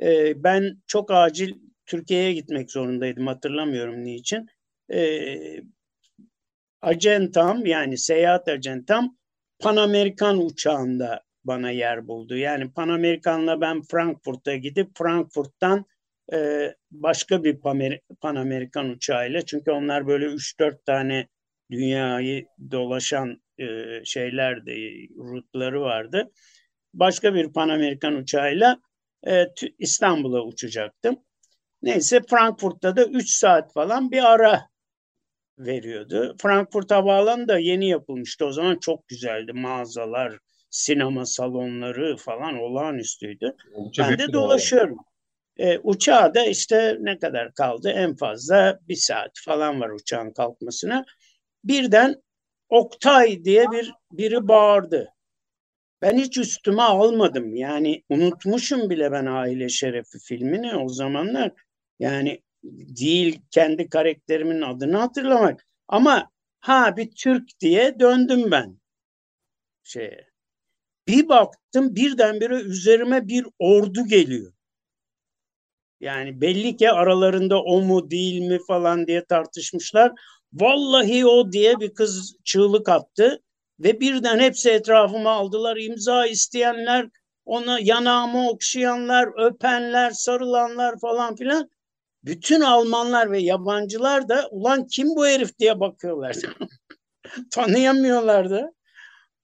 E, 0.01 0.43
ben 0.43 0.77
çok 0.87 1.11
acil 1.11 1.53
Türkiye'ye 1.85 2.33
gitmek 2.33 2.71
zorundaydım. 2.71 3.27
Hatırlamıyorum 3.27 4.03
niçin. 4.03 4.47
E, 4.93 5.37
acentam 6.81 7.65
yani 7.65 7.97
seyahat 7.97 8.47
acentam 8.47 9.17
Pan 9.59 9.75
Amerikan 9.75 10.45
uçağında 10.45 11.23
bana 11.43 11.71
yer 11.71 12.07
buldu. 12.07 12.37
Yani 12.37 12.71
Pan 12.71 12.89
Amerikan'la 12.89 13.61
ben 13.61 13.81
Frankfurt'a 13.81 14.55
gidip 14.55 14.97
Frankfurt'tan 14.97 15.85
e, 16.33 16.73
başka 16.91 17.43
bir 17.43 17.59
Pan 18.21 18.35
Amerikan 18.35 18.89
uçağıyla 18.89 19.41
çünkü 19.45 19.71
onlar 19.71 20.07
böyle 20.07 20.25
3-4 20.25 20.85
tane 20.85 21.27
dünyayı 21.71 22.47
dolaşan 22.71 23.41
e, 23.57 23.65
şeylerdi, 24.05 25.07
rutları 25.17 25.81
vardı. 25.81 26.31
Başka 26.93 27.33
bir 27.33 27.53
Pan 27.53 27.69
Amerikan 27.69 28.15
uçağıyla 28.15 28.79
e, 29.27 29.45
İstanbul'a 29.79 30.45
uçacaktım. 30.45 31.19
Neyse 31.81 32.21
Frankfurt'ta 32.29 32.95
da 32.95 33.05
3 33.05 33.29
saat 33.29 33.73
falan 33.73 34.11
bir 34.11 34.31
ara 34.33 34.69
veriyordu. 35.59 36.35
Frankfurt 36.41 36.91
Havaalanı 36.91 37.47
da 37.47 37.59
yeni 37.59 37.89
yapılmıştı. 37.89 38.45
O 38.45 38.51
zaman 38.51 38.75
çok 38.75 39.07
güzeldi. 39.07 39.53
Mağazalar, 39.53 40.37
sinema 40.69 41.25
salonları 41.25 42.17
falan 42.17 42.57
olağanüstüydü. 42.57 43.55
Oldukça 43.73 44.03
ben 44.03 44.19
de 44.19 44.33
dolaşıyorum. 44.33 44.97
E, 45.59 45.79
uçağa 45.79 46.33
da 46.35 46.45
işte 46.45 46.97
ne 46.99 47.19
kadar 47.19 47.53
kaldı? 47.53 47.89
En 47.89 48.15
fazla 48.15 48.79
bir 48.87 48.95
saat 48.95 49.31
falan 49.45 49.81
var 49.81 49.89
uçağın 49.89 50.33
kalkmasına. 50.33 51.05
Birden 51.63 52.15
Oktay 52.69 53.43
diye 53.43 53.65
bir 53.71 53.93
biri 54.11 54.47
bağırdı. 54.47 55.13
Ben 56.01 56.17
hiç 56.17 56.37
üstüme 56.37 56.81
almadım. 56.81 57.55
Yani 57.55 58.03
unutmuşum 58.09 58.89
bile 58.89 59.11
ben 59.11 59.25
Aile 59.25 59.69
Şerefi 59.69 60.19
filmini 60.19 60.75
o 60.75 60.89
zamanlar. 60.89 61.51
Yani 61.99 62.41
değil 62.63 63.41
kendi 63.51 63.89
karakterimin 63.89 64.61
adını 64.61 64.97
hatırlamak. 64.97 65.67
Ama 65.87 66.31
ha 66.59 66.97
bir 66.97 67.11
Türk 67.11 67.59
diye 67.59 67.99
döndüm 67.99 68.51
ben 68.51 68.79
şeye. 69.83 70.29
Bir 71.07 71.29
baktım 71.29 71.95
birdenbire 71.95 72.55
üzerime 72.55 73.27
bir 73.27 73.45
ordu 73.59 74.05
geliyor. 74.07 74.53
Yani 75.99 76.41
belli 76.41 76.77
ki 76.77 76.91
aralarında 76.91 77.61
o 77.61 77.81
mu 77.81 78.11
değil 78.11 78.41
mi 78.41 78.59
falan 78.67 79.07
diye 79.07 79.25
tartışmışlar. 79.25 80.11
Vallahi 80.53 81.25
o 81.25 81.51
diye 81.51 81.79
bir 81.79 81.93
kız 81.93 82.35
çığlık 82.45 82.89
attı 82.89 83.41
ve 83.79 83.99
birden 83.99 84.39
hepsi 84.39 84.69
etrafıma 84.69 85.31
aldılar. 85.31 85.77
imza 85.77 86.27
isteyenler, 86.27 87.09
ona 87.45 87.79
yanağımı 87.79 88.49
okşayanlar, 88.49 89.47
öpenler, 89.47 90.11
sarılanlar 90.11 90.99
falan 90.99 91.35
filan. 91.35 91.69
Bütün 92.23 92.61
Almanlar 92.61 93.31
ve 93.31 93.39
yabancılar 93.39 94.29
da 94.29 94.47
ulan 94.51 94.87
kim 94.87 95.07
bu 95.15 95.27
herif 95.27 95.59
diye 95.59 95.79
bakıyorlar. 95.79 96.35
Tanıyamıyorlardı. 97.51 98.71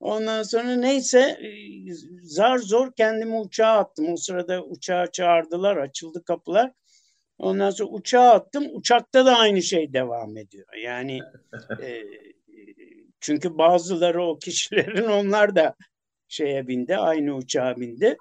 Ondan 0.06 0.44
sonra 0.44 0.76
neyse 0.76 1.20
e, 1.20 1.50
zar 2.22 2.58
zor 2.58 2.92
kendimi 2.98 3.40
uçağa 3.40 3.78
attım. 3.78 4.14
O 4.14 4.18
sırada 4.18 4.64
uçağa 4.64 5.12
çağırdılar, 5.12 5.78
açıldı 5.78 6.24
kapılar. 6.24 6.72
Ondan 7.38 7.70
sonra 7.70 7.90
uçağa 7.90 8.30
attım. 8.32 8.68
Uçakta 8.74 9.26
da 9.26 9.38
aynı 9.38 9.62
şey 9.62 9.94
devam 9.94 10.38
ediyor. 10.38 10.68
Yani 10.84 11.20
e, 11.84 12.04
çünkü 13.20 13.58
bazıları 13.58 14.24
o 14.24 14.40
kişilerin 14.40 15.08
onlar 15.20 15.56
da 15.56 15.76
şeye 16.28 16.68
bindi, 16.68 16.98
aynı 16.98 17.36
uçağa 17.36 17.76
bindi. 17.78 18.18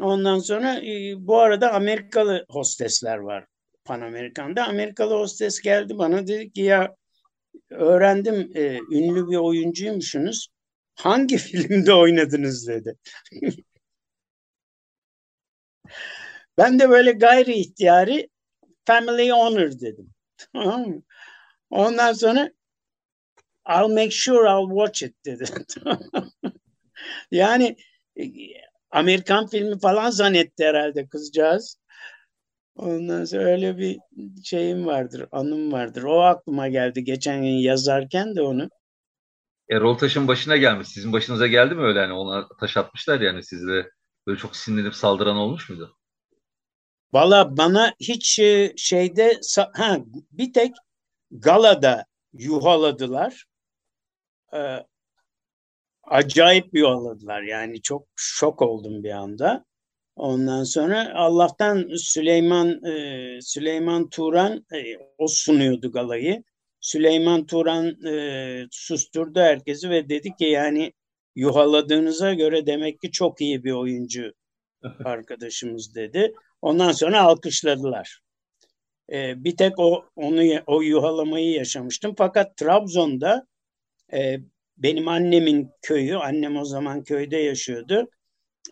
Ondan 0.00 0.38
sonra 0.38 0.80
e, 0.80 1.14
bu 1.18 1.38
arada 1.38 1.72
Amerikalı 1.72 2.46
hostesler 2.50 3.16
var 3.16 3.44
Pan 3.84 4.00
Amerikan'da. 4.00 4.66
Amerikalı 4.66 5.14
hostes 5.14 5.60
geldi 5.60 5.98
bana 5.98 6.26
dedi 6.26 6.52
ki 6.52 6.62
ya 6.62 6.96
öğrendim 7.70 8.50
e, 8.54 8.78
ünlü 8.90 9.30
bir 9.30 9.36
oyuncuymuşsunuz. 9.36 10.55
Hangi 10.96 11.38
filmde 11.48 11.94
oynadınız 11.94 12.68
dedi. 12.68 12.96
ben 16.58 16.78
de 16.78 16.90
böyle 16.90 17.12
gayri 17.12 17.54
ihtiyari 17.54 18.28
family 18.84 19.30
honor 19.30 19.80
dedim. 19.80 20.14
Ondan 21.70 22.12
sonra 22.12 22.50
I'll 23.68 23.88
make 23.88 24.10
sure 24.10 24.46
I'll 24.48 24.68
watch 24.68 25.02
it 25.02 25.24
dedi. 25.24 25.44
yani 27.30 27.76
e, 28.20 28.24
Amerikan 28.90 29.46
filmi 29.46 29.78
falan 29.78 30.10
zannetti 30.10 30.64
herhalde 30.64 31.06
kızcağız. 31.08 31.78
Ondan 32.76 33.24
sonra 33.24 33.44
öyle 33.44 33.78
bir 33.78 33.98
şeyim 34.44 34.86
vardır, 34.86 35.28
anım 35.32 35.72
vardır. 35.72 36.02
O 36.02 36.20
aklıma 36.20 36.68
geldi 36.68 37.04
geçen 37.04 37.42
gün 37.42 37.48
yazarken 37.48 38.36
de 38.36 38.42
onu. 38.42 38.70
Erol 39.70 39.98
Taş'ın 39.98 40.28
başına 40.28 40.56
gelmiş. 40.56 40.88
Sizin 40.88 41.12
başınıza 41.12 41.46
geldi 41.46 41.74
mi 41.74 41.82
öyle? 41.82 41.98
Yani 41.98 42.12
ona 42.12 42.48
taş 42.60 42.76
atmışlar 42.76 43.20
yani 43.20 43.42
sizle 43.42 43.90
böyle 44.26 44.38
çok 44.38 44.56
sinirlenip 44.56 44.94
saldıran 44.94 45.36
olmuş 45.36 45.70
muydu? 45.70 45.96
Valla 47.12 47.56
bana 47.56 47.94
hiç 48.00 48.38
e, 48.38 48.72
şeyde 48.76 49.40
ha, 49.74 49.98
bir 50.32 50.52
tek 50.52 50.74
galada 51.30 52.04
yuhaladılar. 52.32 53.44
Ee, 54.54 54.86
acayip 56.02 56.74
yuhaladılar. 56.74 57.42
Yani 57.42 57.82
çok 57.82 58.08
şok 58.16 58.62
oldum 58.62 59.04
bir 59.04 59.10
anda. 59.10 59.64
Ondan 60.16 60.64
sonra 60.64 61.12
Allah'tan 61.14 61.88
Süleyman 61.96 62.84
e, 62.84 63.38
Süleyman 63.42 64.08
Turan 64.08 64.66
e, 64.72 64.96
o 65.18 65.28
sunuyordu 65.28 65.92
galayı. 65.92 66.44
Süleyman 66.86 67.46
Turan 67.46 68.04
e, 68.06 68.66
susturdu 68.70 69.40
herkesi 69.40 69.90
ve 69.90 70.08
dedi 70.08 70.36
ki 70.36 70.44
yani 70.44 70.92
yuhaladığınıza 71.34 72.34
göre 72.34 72.66
demek 72.66 73.00
ki 73.00 73.10
çok 73.10 73.40
iyi 73.40 73.64
bir 73.64 73.72
oyuncu 73.72 74.32
arkadaşımız 75.04 75.94
dedi. 75.94 76.34
Ondan 76.62 76.92
sonra 76.92 77.20
alkışladılar. 77.22 78.20
E, 79.12 79.44
bir 79.44 79.56
tek 79.56 79.78
o 79.78 80.04
onu 80.16 80.42
o 80.66 80.82
yuhalamayı 80.82 81.50
yaşamıştım. 81.50 82.14
Fakat 82.18 82.56
Trabzon'da 82.56 83.46
e, 84.12 84.38
benim 84.76 85.08
annemin 85.08 85.70
köyü, 85.82 86.16
annem 86.16 86.56
o 86.56 86.64
zaman 86.64 87.04
köyde 87.04 87.36
yaşıyordu. 87.36 88.10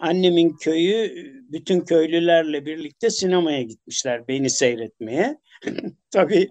Annemin 0.01 0.57
köyü 0.57 1.15
bütün 1.53 1.81
köylülerle 1.81 2.67
birlikte 2.67 3.11
sinemaya 3.11 3.63
gitmişler 3.63 4.29
beni 4.29 4.51
seyretmeye. 4.51 5.39
Tabii 6.11 6.49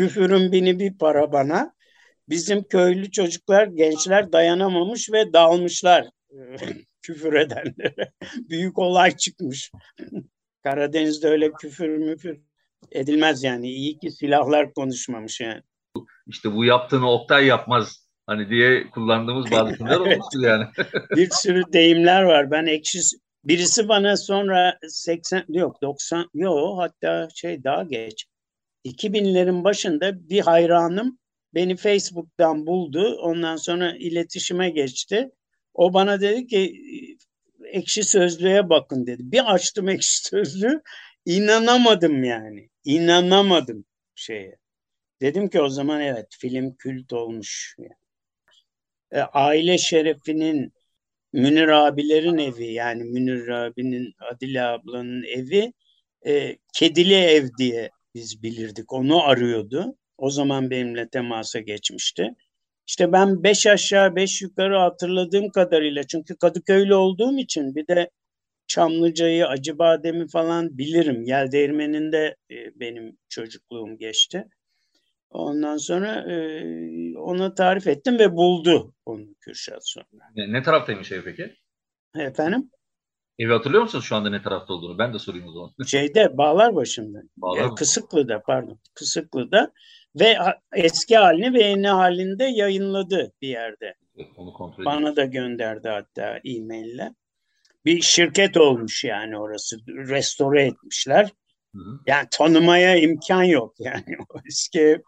küfürün 0.00 0.52
bini 0.52 0.78
bir 0.78 0.98
para 0.98 1.32
bana. 1.32 1.74
Bizim 2.28 2.62
köylü 2.62 3.10
çocuklar, 3.10 3.66
gençler 3.66 4.32
dayanamamış 4.32 5.12
ve 5.12 5.32
dalmışlar 5.32 6.06
küfür 7.02 7.32
edenlere. 7.32 8.12
Büyük 8.50 8.78
olay 8.78 9.16
çıkmış. 9.16 9.72
Karadeniz'de 10.62 11.28
öyle 11.28 11.52
küfür 11.52 11.88
müfür 11.88 12.40
edilmez 12.92 13.44
yani. 13.44 13.68
İyi 13.68 13.98
ki 13.98 14.10
silahlar 14.10 14.74
konuşmamış 14.74 15.40
yani. 15.40 15.62
İşte 16.26 16.54
bu 16.54 16.64
yaptığını 16.64 17.10
Oktay 17.10 17.46
yapmaz 17.46 18.06
hani 18.26 18.50
diye 18.50 18.90
kullandığımız 18.90 19.50
bazı 19.50 19.76
şeyler 19.76 19.96
olmuştur 20.00 20.42
yani. 20.42 20.64
bir 21.16 21.30
sürü 21.30 21.62
deyimler 21.72 22.22
var. 22.22 22.50
Ben 22.50 22.66
ekşi 22.66 22.98
birisi 23.44 23.88
bana 23.88 24.16
sonra 24.16 24.78
80 24.88 25.44
yok 25.48 25.82
90 25.82 26.30
yok 26.34 26.78
hatta 26.78 27.28
şey 27.34 27.64
daha 27.64 27.82
geç 27.82 28.29
2000'lerin 28.84 29.64
başında 29.64 30.28
bir 30.28 30.40
hayranım 30.40 31.18
beni 31.54 31.76
Facebook'tan 31.76 32.66
buldu. 32.66 33.16
Ondan 33.22 33.56
sonra 33.56 33.96
iletişime 33.96 34.70
geçti. 34.70 35.30
O 35.74 35.94
bana 35.94 36.20
dedi 36.20 36.46
ki 36.46 36.82
ekşi 37.64 38.04
sözlüğe 38.04 38.68
bakın 38.68 39.06
dedi. 39.06 39.22
Bir 39.24 39.54
açtım 39.54 39.88
ekşi 39.88 40.22
sözlüğü 40.22 40.82
inanamadım 41.26 42.24
yani. 42.24 42.70
İnanamadım 42.84 43.84
şeye. 44.14 44.56
Dedim 45.20 45.48
ki 45.48 45.60
o 45.60 45.68
zaman 45.68 46.00
evet 46.00 46.26
film 46.30 46.74
kült 46.76 47.12
olmuş. 47.12 47.76
Yani. 47.78 47.90
E, 49.12 49.20
aile 49.20 49.78
şerefinin 49.78 50.72
Münir 51.32 51.68
abilerin 51.68 52.38
evi 52.38 52.72
yani 52.72 53.04
Münir 53.04 53.48
abinin 53.48 54.14
Adile 54.18 54.62
ablanın 54.62 55.22
evi 55.22 55.72
e, 56.26 56.56
Kedili 56.74 57.14
Ev 57.14 57.48
diye 57.58 57.90
biz 58.14 58.42
bilirdik. 58.42 58.92
Onu 58.92 59.24
arıyordu. 59.24 59.96
O 60.18 60.30
zaman 60.30 60.70
benimle 60.70 61.08
temasa 61.08 61.60
geçmişti. 61.60 62.34
İşte 62.86 63.12
ben 63.12 63.42
beş 63.42 63.66
aşağı 63.66 64.16
beş 64.16 64.42
yukarı 64.42 64.78
hatırladığım 64.78 65.50
kadarıyla 65.50 66.02
çünkü 66.02 66.36
Kadıköylü 66.36 66.94
olduğum 66.94 67.38
için 67.38 67.74
bir 67.74 67.86
de 67.86 68.10
Çamlıca'yı, 68.66 69.46
Acıbadem'i 69.46 70.28
falan 70.28 70.78
bilirim. 70.78 71.22
Yel 71.22 71.52
Değirmeni'nde 71.52 72.36
e, 72.50 72.80
benim 72.80 73.18
çocukluğum 73.28 73.98
geçti. 73.98 74.48
Ondan 75.30 75.76
sonra 75.76 76.32
e, 76.32 76.36
ona 77.18 77.54
tarif 77.54 77.86
ettim 77.86 78.18
ve 78.18 78.32
buldu 78.32 78.94
onu 79.06 79.34
Kürşat 79.40 79.88
sonra. 79.88 80.06
Ne, 80.36 80.52
ne 80.52 80.62
taraftaymış 80.62 81.12
ev 81.12 81.22
peki? 81.24 81.56
Efendim? 82.14 82.70
Evi 83.40 83.52
hatırlıyor 83.52 83.82
musunuz 83.82 84.04
şu 84.04 84.16
anda 84.16 84.30
ne 84.30 84.42
tarafta 84.42 84.74
olduğunu? 84.74 84.98
Ben 84.98 85.14
de 85.14 85.18
sorayım 85.18 85.48
o 85.48 85.52
zaman. 85.52 85.70
Şeyde 85.86 86.38
bağlar 86.38 86.74
başında. 86.74 87.18
Bağlar 87.36 87.72
e, 87.72 87.74
Kısıklı'da 87.74 88.42
pardon. 88.42 88.78
Kısıklı'da 88.94 89.72
ve 90.20 90.36
eski 90.74 91.16
halini 91.16 91.54
ve 91.54 91.62
yeni 91.62 91.88
halinde 91.88 92.44
yayınladı 92.44 93.32
bir 93.42 93.48
yerde. 93.48 93.94
Onu 94.36 94.52
kontrol 94.52 94.84
Bana 94.84 95.16
da 95.16 95.24
gönderdi 95.24 95.88
hatta 95.88 96.40
e-maille. 96.44 97.14
Bir 97.84 98.00
şirket 98.00 98.56
olmuş 98.56 99.04
yani 99.04 99.38
orası. 99.38 99.76
Restore 99.88 100.64
etmişler. 100.64 101.32
Hı 101.74 101.78
hı. 101.78 102.00
Yani 102.06 102.28
tanımaya 102.30 102.96
imkan 102.96 103.42
yok 103.42 103.74
yani 103.78 104.16
o 104.34 104.38
eski. 104.46 105.02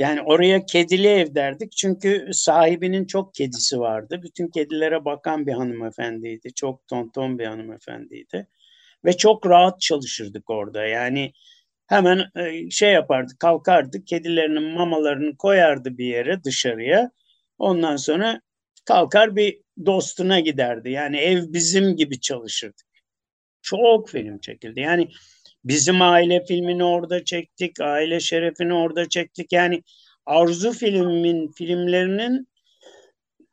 Yani 0.00 0.22
oraya 0.22 0.66
kedili 0.66 1.08
ev 1.08 1.34
derdik 1.34 1.72
çünkü 1.72 2.28
sahibinin 2.32 3.04
çok 3.04 3.34
kedisi 3.34 3.80
vardı. 3.80 4.20
Bütün 4.22 4.48
kedilere 4.48 5.04
bakan 5.04 5.46
bir 5.46 5.52
hanımefendiydi. 5.52 6.54
Çok 6.54 6.88
tonton 6.88 7.38
bir 7.38 7.46
hanımefendiydi. 7.46 8.46
Ve 9.04 9.16
çok 9.16 9.46
rahat 9.46 9.80
çalışırdık 9.80 10.50
orada. 10.50 10.86
Yani 10.86 11.32
hemen 11.86 12.24
e, 12.36 12.70
şey 12.70 12.92
yapardı, 12.92 13.32
kalkardı, 13.38 14.04
kedilerinin 14.04 14.62
mamalarını 14.62 15.36
koyardı 15.36 15.98
bir 15.98 16.06
yere 16.06 16.44
dışarıya. 16.44 17.10
Ondan 17.58 17.96
sonra 17.96 18.40
kalkar 18.84 19.36
bir 19.36 19.60
dostuna 19.86 20.40
giderdi. 20.40 20.90
Yani 20.90 21.16
ev 21.16 21.42
bizim 21.52 21.96
gibi 21.96 22.20
çalışırdık. 22.20 22.86
Çok 23.62 24.08
film 24.10 24.38
çekildi. 24.38 24.80
Yani 24.80 25.08
bizim 25.64 26.02
aile 26.02 26.44
filmini 26.44 26.84
orada 26.84 27.24
çektik, 27.24 27.80
aile 27.80 28.20
şerefini 28.20 28.74
orada 28.74 29.08
çektik. 29.08 29.52
Yani 29.52 29.82
Arzu 30.26 30.72
filmin 30.72 31.52
filmlerinin 31.52 32.48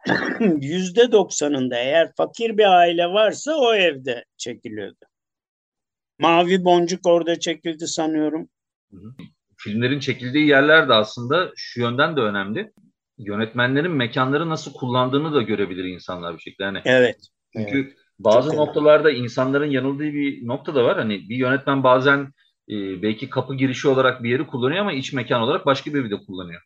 yüzde 0.62 1.12
doksanında 1.12 1.78
eğer 1.78 2.12
fakir 2.18 2.58
bir 2.58 2.66
aile 2.80 3.08
varsa 3.08 3.56
o 3.56 3.74
evde 3.74 4.26
çekiliyordu. 4.38 5.06
Mavi 6.20 6.66
Boncuk 6.66 7.08
orada 7.08 7.40
çekildi 7.40 7.88
sanıyorum. 7.88 8.50
Filmlerin 9.58 10.00
çekildiği 10.00 10.48
yerler 10.48 10.90
de 10.90 10.94
aslında 10.94 11.52
şu 11.56 11.82
yönden 11.82 12.18
de 12.18 12.22
önemli. 12.22 12.72
Yönetmenlerin 13.18 13.92
mekanları 13.92 14.50
nasıl 14.50 14.74
kullandığını 14.74 15.34
da 15.34 15.42
görebilir 15.42 15.84
insanlar 15.84 16.34
bir 16.34 16.42
şekilde. 16.42 16.64
Yani 16.64 16.82
Evet. 16.86 17.18
çünkü 17.54 17.78
evet. 17.78 17.94
Bazı 18.20 18.50
Çok 18.50 18.58
noktalarda 18.58 19.12
insanların 19.12 19.70
yanıldığı 19.70 20.04
bir 20.04 20.48
nokta 20.48 20.76
da 20.76 20.84
var. 20.84 20.98
Hani 20.98 21.30
bir 21.30 21.36
yönetmen 21.36 21.84
bazen 21.84 22.20
e, 22.70 23.02
belki 23.02 23.30
kapı 23.30 23.56
girişi 23.56 23.88
olarak 23.88 24.24
bir 24.24 24.30
yeri 24.30 24.48
kullanıyor 24.48 24.82
ama 24.82 24.94
iç 24.94 25.14
mekan 25.14 25.42
olarak 25.42 25.66
başka 25.66 25.94
bir 25.94 26.12
de 26.12 26.16
kullanıyor. 26.28 26.62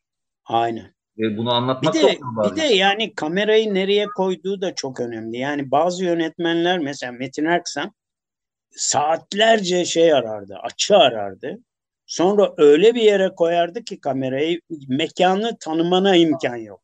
Aynen. 0.46 0.94
Ve 1.18 1.38
bunu 1.38 1.50
Bir 1.50 1.56
anlatmak 1.56 1.94
da 1.94 2.00
de, 2.00 2.20
bazen. 2.22 2.56
bir 2.56 2.62
de 2.62 2.66
yani 2.66 3.16
kamerayı 3.16 3.74
nereye 3.74 4.06
koyduğu 4.06 4.62
da 4.62 4.76
çok 4.76 5.00
önemli. 5.00 5.38
Yani 5.38 5.72
bazı 5.72 6.06
yönetmenler 6.06 6.80
mesela 6.80 7.12
Metin 7.12 7.46
Erksan 7.46 7.92
saatlerce 8.72 9.86
şey 9.86 10.14
arardı, 10.14 10.58
açı 10.64 10.98
arardı. 10.98 11.58
Sonra 12.06 12.54
öyle 12.58 12.96
bir 12.96 13.02
yere 13.02 13.36
koyardı 13.36 13.84
ki 13.84 14.00
kamerayı 14.00 14.62
mekanı 14.88 15.58
tanımana 15.60 16.16
imkan 16.16 16.56
yok. 16.56 16.82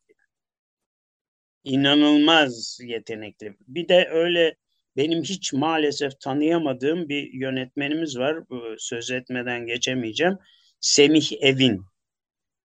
İnanılmaz 1.68 2.78
yetenekli. 2.82 3.56
Bir 3.68 3.88
de 3.88 4.08
öyle 4.10 4.56
benim 4.96 5.22
hiç 5.22 5.52
maalesef 5.52 6.20
tanıyamadığım 6.20 7.08
bir 7.08 7.32
yönetmenimiz 7.32 8.18
var. 8.18 8.38
Söz 8.78 9.10
etmeden 9.10 9.66
geçemeyeceğim. 9.66 10.38
Semih 10.80 11.32
Evin. 11.40 11.82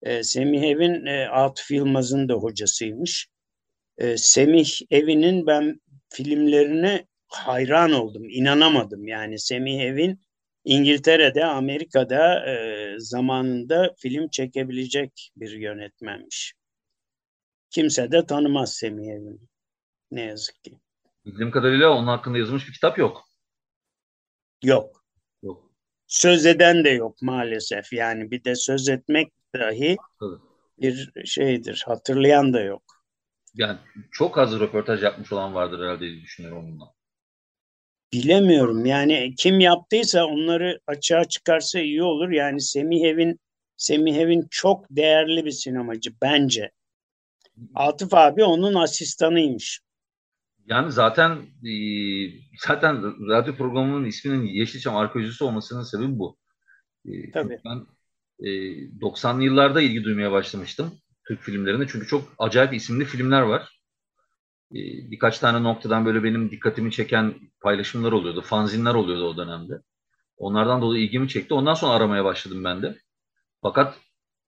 Ee, 0.03 0.23
Semih 0.23 0.61
Evin 0.61 1.05
e, 1.05 1.27
Atıf 1.27 1.71
Yılmaz'ın 1.71 2.29
da 2.29 2.33
hocasıymış. 2.33 3.27
Ee, 3.97 4.17
Semih 4.17 4.69
Evin'in 4.91 5.47
ben 5.47 5.81
filmlerine 6.09 7.05
hayran 7.27 7.91
oldum, 7.91 8.29
inanamadım. 8.29 9.07
Yani 9.07 9.39
Semih 9.39 9.79
Evin 9.79 10.19
İngiltere'de, 10.65 11.45
Amerika'da 11.45 12.49
e, 12.51 12.55
zamanında 12.97 13.95
film 13.97 14.27
çekebilecek 14.27 15.31
bir 15.35 15.51
yönetmenmiş. 15.51 16.53
Kimse 17.73 18.11
de 18.11 18.25
tanımaz 18.25 18.73
Semih 18.73 19.07
Evin'i. 19.07 19.39
Ne 20.11 20.21
yazık 20.21 20.63
ki. 20.63 20.79
Bildiğim 21.25 21.51
kadarıyla 21.51 21.89
onun 21.89 22.07
hakkında 22.07 22.37
yazılmış 22.37 22.67
bir 22.67 22.73
kitap 22.73 22.97
yok. 22.97 23.29
Yok. 24.63 25.05
Yok. 25.43 25.71
Söz 26.07 26.45
eden 26.45 26.83
de 26.83 26.89
yok 26.89 27.21
maalesef. 27.21 27.93
Yani 27.93 28.31
bir 28.31 28.43
de 28.43 28.55
söz 28.55 28.89
etmek 28.89 29.31
dahi 29.55 29.97
Tabii. 30.19 30.39
bir 30.77 31.25
şeydir. 31.25 31.83
Hatırlayan 31.87 32.53
da 32.53 32.61
yok. 32.61 32.83
Yani 33.53 33.79
çok 34.11 34.37
az 34.37 34.59
röportaj 34.59 35.03
yapmış 35.03 35.31
olan 35.31 35.55
vardır 35.55 35.79
herhalde 35.79 35.99
diye 35.99 36.21
düşünüyorum 36.21 36.65
onunla. 36.65 36.93
Bilemiyorum. 38.13 38.85
Yani 38.85 39.35
kim 39.37 39.59
yaptıysa 39.59 40.25
onları 40.25 40.79
açığa 40.87 41.25
çıkarsa 41.25 41.79
iyi 41.79 42.03
olur. 42.03 42.29
Yani 42.29 42.61
Semih 42.61 43.03
Evin 43.03 43.39
Semih 43.77 44.15
Evin 44.15 44.47
çok 44.51 44.85
değerli 44.89 45.45
bir 45.45 45.51
sinemacı 45.51 46.11
bence. 46.21 46.71
Atıf 47.75 48.13
abi 48.13 48.43
onun 48.43 48.73
asistanıymış. 48.73 49.81
Yani 50.65 50.91
zaten 50.91 51.31
e, 51.65 51.73
zaten 52.67 53.03
radyo 53.29 53.55
programının 53.55 54.05
isminin 54.05 54.45
Yeşilçam 54.45 54.95
Arkeolojisi 54.95 55.43
olmasının 55.43 55.83
sebebi 55.83 56.19
bu. 56.19 56.37
E, 57.05 57.31
Tabii. 57.31 57.59
Ben 57.65 57.85
e, 58.39 58.49
90'lı 59.01 59.43
yıllarda 59.43 59.81
ilgi 59.81 60.03
duymaya 60.03 60.31
başlamıştım 60.31 60.91
Türk 61.27 61.41
filmlerine. 61.41 61.87
Çünkü 61.87 62.07
çok 62.07 62.33
acayip 62.37 62.73
isimli 62.73 63.05
filmler 63.05 63.41
var. 63.41 63.79
E, 64.71 64.79
birkaç 65.11 65.39
tane 65.39 65.63
noktadan 65.63 66.05
böyle 66.05 66.23
benim 66.23 66.51
dikkatimi 66.51 66.91
çeken 66.91 67.33
paylaşımlar 67.61 68.11
oluyordu. 68.11 68.41
Fanzinler 68.41 68.93
oluyordu 68.93 69.27
o 69.27 69.37
dönemde. 69.37 69.73
Onlardan 70.37 70.81
dolayı 70.81 71.03
ilgimi 71.03 71.29
çekti. 71.29 71.53
Ondan 71.53 71.73
sonra 71.73 71.93
aramaya 71.93 72.25
başladım 72.25 72.63
ben 72.63 72.81
de. 72.81 72.97
Fakat 73.61 73.99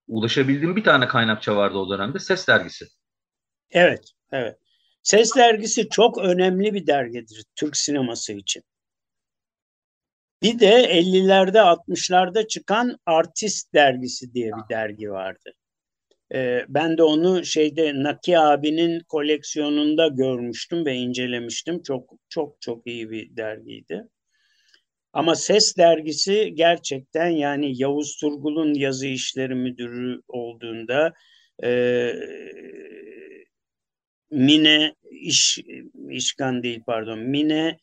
ulaşabildiğim 0.07 0.75
bir 0.75 0.83
tane 0.83 1.07
kaynakça 1.07 1.55
vardı 1.55 1.77
o 1.77 1.89
dönemde. 1.89 2.19
Ses 2.19 2.47
dergisi. 2.47 2.85
Evet, 3.75 4.11
evet. 4.31 4.57
Ses 5.03 5.35
dergisi 5.35 5.89
çok 5.89 6.17
önemli 6.17 6.73
bir 6.73 6.87
dergidir 6.87 7.43
Türk 7.55 7.77
sineması 7.77 8.33
için. 8.33 8.63
Bir 10.41 10.59
de 10.59 10.71
50'lerde 10.71 11.57
60'larda 11.57 12.47
çıkan 12.47 12.97
Artist 13.05 13.73
dergisi 13.73 14.33
diye 14.33 14.47
bir 14.47 14.75
dergi 14.75 15.11
vardı. 15.11 15.53
Ee, 16.33 16.65
ben 16.69 16.97
de 16.97 17.03
onu 17.03 17.45
şeyde 17.45 18.03
Naki 18.03 18.39
abinin 18.39 18.99
koleksiyonunda 18.99 20.07
görmüştüm 20.07 20.85
ve 20.85 20.93
incelemiştim. 20.93 21.81
Çok 21.81 22.13
çok 22.29 22.61
çok 22.61 22.87
iyi 22.87 23.09
bir 23.11 23.37
dergiydi. 23.37 24.07
Ama 25.13 25.35
Ses 25.35 25.77
dergisi 25.77 26.51
gerçekten 26.55 27.27
yani 27.29 27.81
Yavuz 27.81 28.17
Turgul'un 28.17 28.73
yazı 28.73 29.07
işleri 29.07 29.55
müdürü 29.55 30.21
olduğunda 30.27 31.13
e, 31.63 31.69
Mine 34.31 34.95
iş 35.11 35.59
işkan 36.09 36.63
değil 36.63 36.81
pardon 36.85 37.19
Mine 37.19 37.77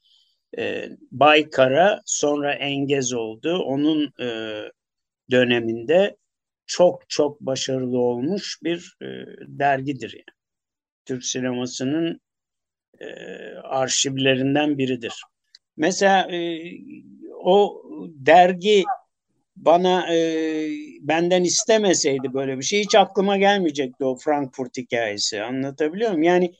e, 0.59 0.88
Baykara 1.11 2.02
sonra 2.07 2.55
Engez 2.55 3.12
oldu. 3.12 3.59
Onun 3.59 4.12
e, 4.20 4.59
döneminde 5.31 6.16
çok 6.66 7.11
çok 7.11 7.40
başarılı 7.40 7.98
olmuş 7.98 8.59
bir 8.62 8.96
e, 9.02 9.07
dergidir. 9.38 10.12
Yani. 10.12 10.37
Türk 11.05 11.24
sinemasının 11.24 12.20
e, 13.00 13.07
arşivlerinden 13.62 14.78
biridir. 14.78 15.14
Mesela 15.76 16.33
e, 16.33 16.61
o 17.35 17.83
dergi 18.09 18.85
bana 19.56 20.14
e, 20.14 20.18
benden 21.00 21.44
istemeseydi 21.44 22.34
böyle 22.34 22.58
bir 22.58 22.62
şey 22.62 22.80
hiç 22.80 22.94
aklıma 22.94 23.36
gelmeyecekti 23.36 24.04
o 24.04 24.16
Frankfurt 24.16 24.76
hikayesi. 24.76 25.42
Anlatabiliyor 25.42 26.10
muyum? 26.10 26.22
Yani 26.22 26.54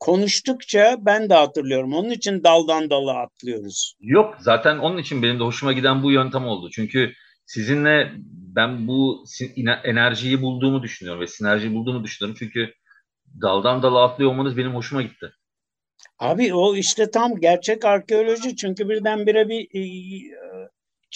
konuştukça 0.00 0.96
ben 1.00 1.30
de 1.30 1.34
hatırlıyorum. 1.34 1.94
Onun 1.94 2.10
için 2.10 2.44
daldan 2.44 2.90
dala 2.90 3.18
atlıyoruz. 3.18 3.96
Yok 4.00 4.36
zaten 4.40 4.78
onun 4.78 4.98
için 4.98 5.22
benim 5.22 5.40
de 5.40 5.44
hoşuma 5.44 5.72
giden 5.72 6.02
bu 6.02 6.12
yöntem 6.12 6.46
oldu. 6.46 6.70
Çünkü 6.72 7.12
sizinle 7.46 8.12
ben 8.56 8.88
bu 8.88 9.24
enerjiyi 9.84 10.42
bulduğumu 10.42 10.82
düşünüyorum 10.82 11.22
ve 11.22 11.26
sinerjiyi 11.26 11.74
bulduğumu 11.74 12.04
düşünüyorum. 12.04 12.36
Çünkü 12.38 12.72
daldan 13.42 13.82
dala 13.82 14.02
atlıyor 14.02 14.30
olmanız 14.30 14.56
benim 14.56 14.74
hoşuma 14.74 15.02
gitti. 15.02 15.32
Abi 16.18 16.54
o 16.54 16.76
işte 16.76 17.10
tam 17.10 17.36
gerçek 17.36 17.84
arkeoloji 17.84 18.56
çünkü 18.56 18.88
birdenbire 18.88 19.48
bir 19.48 19.68
e, 19.74 19.80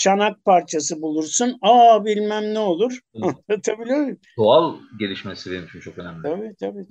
çanak 0.00 0.44
parçası 0.44 1.02
bulursun. 1.02 1.58
Aa 1.62 2.04
bilmem 2.04 2.54
ne 2.54 2.58
olur. 2.58 2.98
Anlatabiliyor 3.48 3.98
muyum? 3.98 4.18
Doğal 4.38 4.76
gelişmesi 4.98 5.50
benim 5.52 5.64
için 5.64 5.80
çok 5.80 5.98
önemli. 5.98 6.22
Tabii 6.22 6.54
tabii. 6.60 6.86